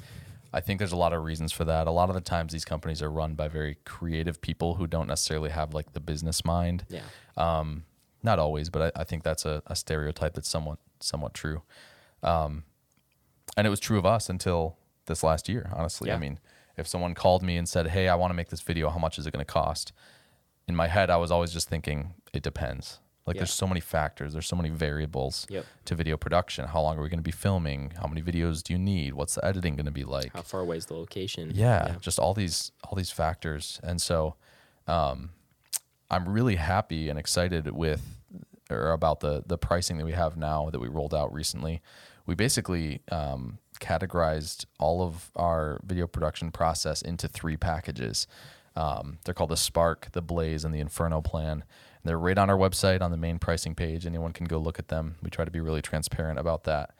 I 0.52 0.60
think 0.60 0.78
there's 0.78 0.92
a 0.92 0.96
lot 0.96 1.12
of 1.12 1.22
reasons 1.22 1.52
for 1.52 1.64
that. 1.66 1.86
A 1.86 1.90
lot 1.90 2.08
of 2.08 2.14
the 2.14 2.20
times, 2.20 2.52
these 2.52 2.64
companies 2.64 3.02
are 3.02 3.10
run 3.10 3.34
by 3.34 3.48
very 3.48 3.76
creative 3.84 4.40
people 4.40 4.74
who 4.74 4.86
don't 4.86 5.06
necessarily 5.06 5.50
have 5.50 5.74
like 5.74 5.92
the 5.92 6.00
business 6.00 6.44
mind. 6.44 6.86
Yeah. 6.88 7.02
Um, 7.36 7.84
not 8.22 8.38
always, 8.38 8.70
but 8.70 8.94
I, 8.96 9.00
I 9.00 9.04
think 9.04 9.22
that's 9.22 9.44
a, 9.44 9.62
a 9.66 9.76
stereotype 9.76 10.34
that's 10.34 10.48
somewhat 10.48 10.78
somewhat 11.00 11.34
true. 11.34 11.62
Um, 12.22 12.64
and 13.56 13.66
it 13.66 13.70
was 13.70 13.80
true 13.80 13.98
of 13.98 14.06
us 14.06 14.28
until 14.28 14.76
this 15.06 15.22
last 15.22 15.48
year. 15.48 15.70
Honestly, 15.74 16.10
I 16.10 16.18
mean, 16.18 16.38
if 16.76 16.86
someone 16.86 17.14
called 17.14 17.42
me 17.42 17.56
and 17.56 17.68
said, 17.68 17.88
"Hey, 17.88 18.08
I 18.08 18.14
want 18.14 18.30
to 18.30 18.34
make 18.34 18.48
this 18.48 18.62
video. 18.62 18.88
How 18.88 18.98
much 18.98 19.18
is 19.18 19.26
it 19.26 19.32
going 19.32 19.44
to 19.44 19.52
cost?" 19.52 19.92
In 20.66 20.74
my 20.74 20.88
head, 20.88 21.10
I 21.10 21.16
was 21.16 21.30
always 21.30 21.52
just 21.52 21.68
thinking, 21.68 22.14
"It 22.32 22.42
depends." 22.42 22.98
Like, 23.26 23.36
Yeah. 23.36 23.40
there's 23.40 23.52
so 23.52 23.66
many 23.66 23.80
factors. 23.80 24.32
There's 24.32 24.46
so 24.46 24.54
many 24.56 24.68
variables 24.68 25.46
Yep. 25.50 25.66
to 25.86 25.94
video 25.96 26.16
production. 26.16 26.66
How 26.66 26.80
long 26.80 26.96
are 26.98 27.02
we 27.02 27.08
going 27.08 27.18
to 27.18 27.24
be 27.24 27.32
filming? 27.32 27.92
How 28.00 28.06
many 28.06 28.22
videos 28.22 28.62
do 28.62 28.72
you 28.72 28.78
need? 28.78 29.14
What's 29.14 29.34
the 29.34 29.44
editing 29.44 29.74
going 29.76 29.86
to 29.86 29.92
be 29.92 30.04
like? 30.04 30.32
How 30.32 30.42
far 30.42 30.60
away 30.60 30.76
is 30.76 30.86
the 30.86 30.94
location? 30.94 31.50
yeah, 31.54 31.96
just 32.00 32.18
all 32.18 32.34
these 32.34 32.70
all 32.84 32.94
these 32.96 33.10
factors 33.10 33.80
and 33.82 34.00
so 34.00 34.36
um, 34.86 35.30
i'm 36.08 36.28
really 36.28 36.54
happy 36.56 37.08
and 37.08 37.18
excited 37.18 37.68
with 37.72 38.02
or 38.70 38.92
about 38.92 39.18
the 39.20 39.42
the 39.46 39.58
pricing 39.58 39.98
that 39.98 40.04
we 40.04 40.12
have 40.12 40.36
now 40.36 40.70
that 40.70 40.78
we 40.78 40.86
rolled 40.86 41.12
out 41.14 41.32
recently 41.32 41.82
we 42.26 42.34
basically 42.36 43.00
um, 43.10 43.58
categorized 43.80 44.66
all 44.78 45.02
of 45.02 45.30
our 45.34 45.80
video 45.84 46.06
production 46.06 46.52
process 46.52 47.02
into 47.02 47.26
three 47.26 47.56
packages 47.56 48.28
um, 48.76 49.18
they're 49.24 49.34
called 49.34 49.50
the 49.50 49.56
spark 49.56 50.08
the 50.12 50.22
blaze 50.22 50.64
and 50.64 50.72
the 50.72 50.78
inferno 50.80 51.20
plan 51.20 51.64
they're 52.06 52.18
right 52.18 52.38
on 52.38 52.48
our 52.50 52.56
website 52.56 53.02
on 53.02 53.10
the 53.10 53.16
main 53.16 53.38
pricing 53.38 53.74
page 53.74 54.06
anyone 54.06 54.32
can 54.32 54.46
go 54.46 54.58
look 54.58 54.78
at 54.78 54.88
them 54.88 55.16
we 55.22 55.30
try 55.30 55.44
to 55.44 55.50
be 55.50 55.60
really 55.60 55.82
transparent 55.82 56.38
about 56.38 56.64
that 56.64 56.94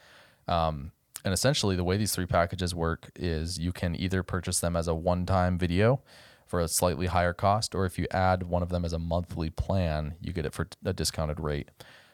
um, 0.49 0.93
and 1.27 1.35
essentially, 1.35 1.75
the 1.75 1.83
way 1.83 1.97
these 1.97 2.15
three 2.15 2.25
packages 2.25 2.73
work 2.73 3.11
is 3.17 3.59
you 3.59 3.73
can 3.73 3.97
either 3.97 4.23
purchase 4.23 4.61
them 4.61 4.77
as 4.77 4.87
a 4.87 4.95
one 4.95 5.27
time 5.27 5.59
video 5.59 6.01
for 6.47 6.61
a 6.61 6.69
slightly 6.69 7.07
higher 7.07 7.33
cost, 7.33 7.75
or 7.75 7.85
if 7.85 7.99
you 7.99 8.07
add 8.13 8.45
one 8.45 8.63
of 8.63 8.69
them 8.69 8.85
as 8.85 8.93
a 8.93 8.99
monthly 9.01 9.51
plan, 9.51 10.15
you 10.21 10.33
get 10.33 10.47
it 10.47 10.53
for 10.53 10.69
a 10.85 10.93
discounted 10.93 11.41
rate. 11.41 11.71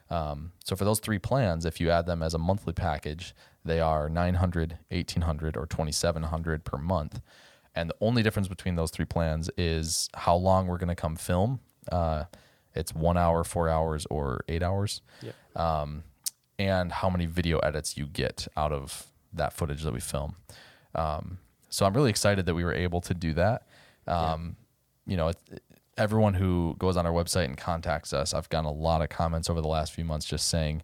Um, 0.09 0.53
so 0.65 0.75
for 0.77 0.87
those 0.87 0.99
three 0.99 1.19
plans, 1.19 1.67
if 1.67 1.79
you 1.79 1.91
add 1.91 2.07
them 2.07 2.23
as 2.23 2.33
a 2.33 2.39
monthly 2.39 2.73
package, 2.73 3.35
they 3.63 3.81
are 3.81 4.09
900, 4.09 4.79
1800, 4.89 5.57
or 5.59 5.67
2700 5.67 6.65
per 6.65 6.79
month. 6.79 7.21
And 7.75 7.91
the 7.91 7.97
only 8.01 8.23
difference 8.23 8.49
between 8.49 8.77
those 8.77 8.91
three 8.91 9.05
plans 9.05 9.51
is 9.59 10.09
how 10.15 10.37
long 10.37 10.67
we're 10.67 10.79
going 10.79 10.89
to 10.89 10.95
come 10.95 11.17
film. 11.17 11.61
Uh, 11.91 12.25
it's 12.75 12.95
one 12.95 13.17
hour, 13.17 13.45
four 13.45 13.69
hours, 13.69 14.07
or 14.11 14.45
eight 14.49 14.63
hours 14.63 15.01
Yep. 15.23 15.35
um, 15.57 16.05
and 16.59 16.93
how 16.93 17.11
many 17.11 17.27
video 17.27 17.59
edits 17.59 17.97
you 17.97 18.07
get 18.07 18.47
out 18.57 18.73
of 18.73 19.07
that 19.33 19.53
footage 19.53 19.83
that 19.83 19.93
we 19.93 20.01
film. 20.01 20.37
Um, 20.95 21.39
so 21.71 21.87
I'm 21.87 21.95
really 21.95 22.11
excited 22.11 22.47
that 22.47 22.55
we 22.55 22.65
were 22.65 22.75
able 22.75 23.01
to 23.03 23.15
do 23.15 23.33
that. 23.35 23.67
Um, 24.07 24.57
You 25.07 25.17
know, 25.17 25.29
it, 25.29 25.39
everyone 25.97 26.35
who 26.35 26.77
goes 26.79 26.97
on 26.97 27.07
our 27.07 27.13
website 27.13 27.47
and 27.47 27.57
contacts 27.57 28.13
us, 28.13 28.33
I've 28.35 28.49
gotten 28.49 28.67
a 28.67 28.73
lot 28.73 29.03
of 29.03 29.09
comments 29.09 29.51
over 29.51 29.61
the 29.61 29.69
last 29.69 29.93
few 29.93 30.05
months 30.05 30.27
just 30.27 30.49
saying, 30.49 30.83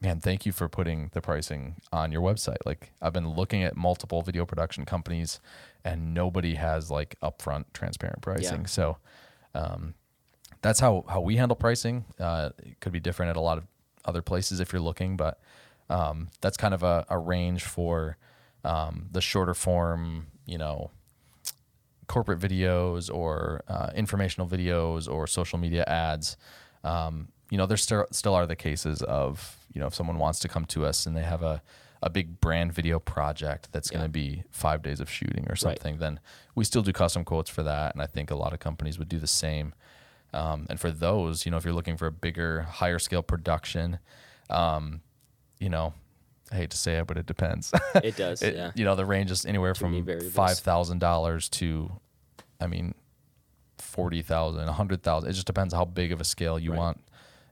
man, 0.00 0.20
thank 0.20 0.46
you 0.46 0.52
for 0.52 0.68
putting 0.68 1.10
the 1.14 1.20
pricing 1.20 1.76
on 1.92 2.12
your 2.12 2.20
website. 2.22 2.58
Like 2.64 2.92
I've 3.02 3.12
been 3.12 3.30
looking 3.30 3.62
at 3.64 3.76
multiple 3.76 4.22
video 4.22 4.44
production 4.46 4.84
companies 4.84 5.40
and 5.84 6.14
nobody 6.14 6.54
has 6.54 6.90
like 6.90 7.16
upfront 7.22 7.64
transparent 7.72 8.20
pricing. 8.22 8.66
So, 8.66 8.98
um, 9.54 9.94
that's 10.62 10.80
how, 10.80 11.04
how 11.08 11.20
we 11.20 11.36
handle 11.36 11.56
pricing. 11.56 12.04
Uh, 12.18 12.50
it 12.58 12.80
could 12.80 12.92
be 12.92 13.00
different 13.00 13.30
at 13.30 13.36
a 13.36 13.40
lot 13.40 13.58
of 13.58 13.64
other 14.04 14.22
places 14.22 14.60
if 14.60 14.72
you're 14.72 14.82
looking, 14.82 15.16
but 15.16 15.40
um, 15.88 16.28
that's 16.40 16.56
kind 16.56 16.74
of 16.74 16.82
a, 16.82 17.04
a 17.08 17.18
range 17.18 17.64
for 17.64 18.16
um, 18.64 19.06
the 19.12 19.20
shorter 19.20 19.54
form, 19.54 20.26
you 20.46 20.58
know, 20.58 20.90
corporate 22.06 22.38
videos 22.38 23.12
or 23.12 23.62
uh, 23.68 23.90
informational 23.94 24.46
videos 24.46 25.10
or 25.10 25.26
social 25.26 25.58
media 25.58 25.84
ads. 25.86 26.36
Um, 26.84 27.28
you 27.50 27.58
know, 27.58 27.66
there 27.66 27.76
still 27.76 28.06
still 28.10 28.34
are 28.34 28.46
the 28.46 28.56
cases 28.56 29.02
of 29.02 29.56
you 29.72 29.80
know 29.80 29.86
if 29.86 29.94
someone 29.94 30.18
wants 30.18 30.38
to 30.40 30.48
come 30.48 30.64
to 30.66 30.84
us 30.84 31.06
and 31.06 31.16
they 31.16 31.22
have 31.22 31.42
a 31.42 31.62
a 32.02 32.10
big 32.10 32.40
brand 32.40 32.72
video 32.72 32.98
project 32.98 33.68
that's 33.72 33.90
going 33.90 34.02
to 34.02 34.08
be 34.08 34.44
five 34.50 34.82
days 34.82 35.00
of 35.00 35.10
shooting 35.10 35.46
or 35.48 35.56
something, 35.56 35.98
then 35.98 36.20
we 36.54 36.62
still 36.62 36.82
do 36.82 36.92
custom 36.92 37.24
quotes 37.24 37.48
for 37.48 37.62
that, 37.62 37.94
and 37.94 38.02
I 38.02 38.06
think 38.06 38.30
a 38.30 38.36
lot 38.36 38.52
of 38.52 38.60
companies 38.60 38.98
would 38.98 39.08
do 39.08 39.18
the 39.18 39.26
same. 39.26 39.74
Um, 40.36 40.66
and 40.68 40.78
for 40.78 40.90
those, 40.90 41.44
you 41.46 41.50
know, 41.50 41.56
if 41.56 41.64
you're 41.64 41.72
looking 41.74 41.96
for 41.96 42.06
a 42.06 42.12
bigger, 42.12 42.62
higher 42.62 42.98
scale 42.98 43.22
production, 43.22 43.98
um, 44.50 45.00
you 45.58 45.68
know, 45.70 45.94
I 46.52 46.56
hate 46.56 46.70
to 46.70 46.76
say 46.76 46.98
it, 46.98 47.06
but 47.06 47.16
it 47.16 47.26
depends. 47.26 47.72
It 48.04 48.16
does. 48.16 48.42
It- 48.46 48.54
yeah. 48.54 48.70
You 48.74 48.84
know, 48.84 48.94
the 48.94 49.06
range 49.06 49.30
is 49.30 49.46
anywhere 49.46 49.72
Too 49.74 49.80
from 50.04 50.30
five 50.30 50.58
thousand 50.58 50.98
dollars 51.00 51.48
to, 51.60 51.90
I 52.60 52.66
mean, 52.66 52.94
forty 53.78 54.22
thousand, 54.22 54.68
a 54.68 54.72
hundred 54.72 55.02
thousand. 55.02 55.30
It 55.30 55.32
just 55.34 55.46
depends 55.46 55.72
how 55.74 55.84
big 55.84 56.12
of 56.12 56.20
a 56.20 56.24
scale 56.24 56.58
you 56.58 56.70
Right. 56.72 56.78
want 56.78 57.00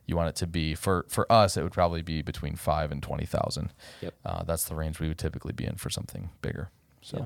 you 0.07 0.15
want 0.15 0.29
it 0.29 0.35
to 0.37 0.47
be. 0.47 0.75
For 0.75 1.05
for 1.09 1.29
us, 1.31 1.57
it 1.57 1.63
would 1.63 1.71
probably 1.73 2.03
be 2.03 2.21
between 2.21 2.55
five 2.55 2.91
and 2.91 3.01
twenty 3.01 3.25
thousand. 3.25 3.73
Yep. 4.01 4.13
Uh, 4.23 4.43
that's 4.43 4.65
the 4.65 4.75
range 4.75 4.99
we 4.99 5.07
would 5.07 5.17
typically 5.17 5.53
be 5.53 5.65
in 5.65 5.75
for 5.75 5.89
something 5.89 6.29
bigger. 6.41 6.69
So. 7.01 7.17
Yeah. 7.19 7.25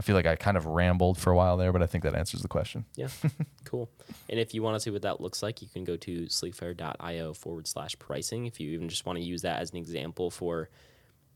I 0.00 0.02
feel 0.02 0.16
like 0.16 0.24
I 0.24 0.34
kind 0.34 0.56
of 0.56 0.64
rambled 0.64 1.18
for 1.18 1.30
a 1.30 1.36
while 1.36 1.58
there, 1.58 1.72
but 1.72 1.82
I 1.82 1.86
think 1.86 2.04
that 2.04 2.14
answers 2.14 2.40
the 2.40 2.48
question. 2.48 2.86
Yeah, 2.96 3.08
cool. 3.64 3.90
And 4.30 4.40
if 4.40 4.54
you 4.54 4.62
want 4.62 4.76
to 4.76 4.80
see 4.80 4.88
what 4.88 5.02
that 5.02 5.20
looks 5.20 5.42
like, 5.42 5.60
you 5.60 5.68
can 5.68 5.84
go 5.84 5.94
to 5.98 6.22
sleekfire.io 6.22 7.34
forward 7.34 7.66
slash 7.66 7.98
pricing. 7.98 8.46
If 8.46 8.60
you 8.60 8.70
even 8.70 8.88
just 8.88 9.04
want 9.04 9.18
to 9.18 9.22
use 9.24 9.42
that 9.42 9.60
as 9.60 9.72
an 9.72 9.76
example 9.76 10.30
for 10.30 10.70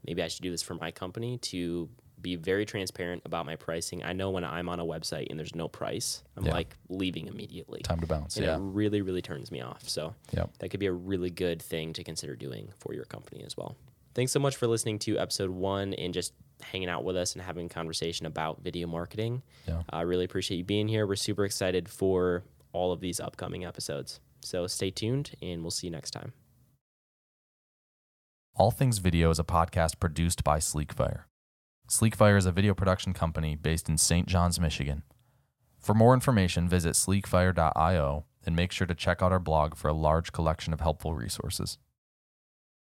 maybe 0.07 0.23
I 0.23 0.29
should 0.29 0.41
do 0.41 0.51
this 0.51 0.63
for 0.63 0.73
my 0.77 0.91
company 0.91 1.37
to 1.39 1.91
be 2.23 2.37
very 2.37 2.65
transparent 2.65 3.21
about 3.27 3.45
my 3.45 3.57
pricing. 3.57 4.03
I 4.03 4.15
know 4.15 4.31
when 4.31 4.45
I'm 4.45 4.71
on 4.71 4.81
a 4.81 4.85
website 4.85 5.27
and 5.29 5.39
there's 5.39 5.55
no 5.55 5.69
price, 5.69 6.23
I'm 6.39 6.47
Yeah. 6.47 6.53
like 6.55 6.75
leaving 6.89 7.27
immediately. 7.27 7.81
Time 7.83 8.01
to 8.01 8.07
bounce. 8.07 8.37
And 8.39 8.47
yeah. 8.47 8.55
it 8.57 8.61
really, 8.63 9.03
really 9.03 9.21
turns 9.21 9.53
me 9.53 9.61
off. 9.61 9.87
So 9.91 10.15
Yep. 10.33 10.57
that 10.61 10.71
could 10.71 10.81
be 10.81 10.87
a 10.87 10.93
really 10.93 11.29
good 11.29 11.61
thing 11.61 11.93
to 11.93 12.03
consider 12.03 12.35
doing 12.35 12.71
for 12.79 12.95
your 12.95 13.05
company 13.05 13.43
as 13.45 13.59
well. 13.59 13.77
Thanks 14.15 14.33
so 14.33 14.41
much 14.41 14.57
for 14.57 14.67
listening 14.67 15.01
to 15.01 15.19
episode 15.19 15.51
one 15.51 15.93
and 15.95 16.15
just 16.15 16.33
hanging 16.65 16.89
out 16.89 17.05
with 17.05 17.17
us 17.17 17.35
and 17.35 17.43
having 17.43 17.67
a 17.67 17.69
conversation 17.69 18.27
about 18.27 18.63
video 18.63 18.87
marketing. 18.87 19.43
Yeah. 19.67 19.83
I 19.91 20.03
really 20.03 20.25
appreciate 20.25 20.59
you 20.59 20.65
being 20.65 20.89
here. 20.89 21.07
We're 21.07 21.17
super 21.17 21.45
excited 21.45 21.89
for 21.89 22.43
all 22.73 22.93
of 22.93 23.01
these 23.01 23.21
upcoming 23.21 23.65
episodes. 23.65 24.21
So 24.41 24.67
stay 24.67 24.91
tuned 24.91 25.33
and 25.41 25.63
we'll 25.63 25.71
see 25.71 25.87
you 25.87 25.91
next 25.93 26.11
time. 26.11 26.33
All 28.57 28.71
Things 28.71 28.99
Video 28.99 29.31
is 29.31 29.39
a 29.39 29.45
podcast 29.45 29.99
produced 29.99 30.45
by 30.45 30.59
Sleekfire. 30.59 31.25
Sleekfire 31.89 32.39
is 32.39 32.47
a 32.47 32.53
video 32.53 32.73
production 32.73 33.13
company 33.13 33.57
based 33.57 33.89
in 33.89 33.99
St. 33.99 34.27
John's, 34.27 34.61
Michigan. 34.61 35.03
For 35.81 35.95
more 35.95 36.15
information, 36.15 36.69
visit 36.69 36.95
sleekfire.io 36.95 38.25
and 38.47 38.57
make 38.57 38.73
sure 38.73 38.87
to 38.87 38.95
check 38.95 39.23
out 39.23 39.33
our 39.33 39.39
blog 39.39 39.75
for 39.75 39.89
a 39.89 39.95
large 39.95 40.33
collection 40.33 40.73
of 40.73 40.81
helpful 40.81 41.15
resources. 41.15 41.79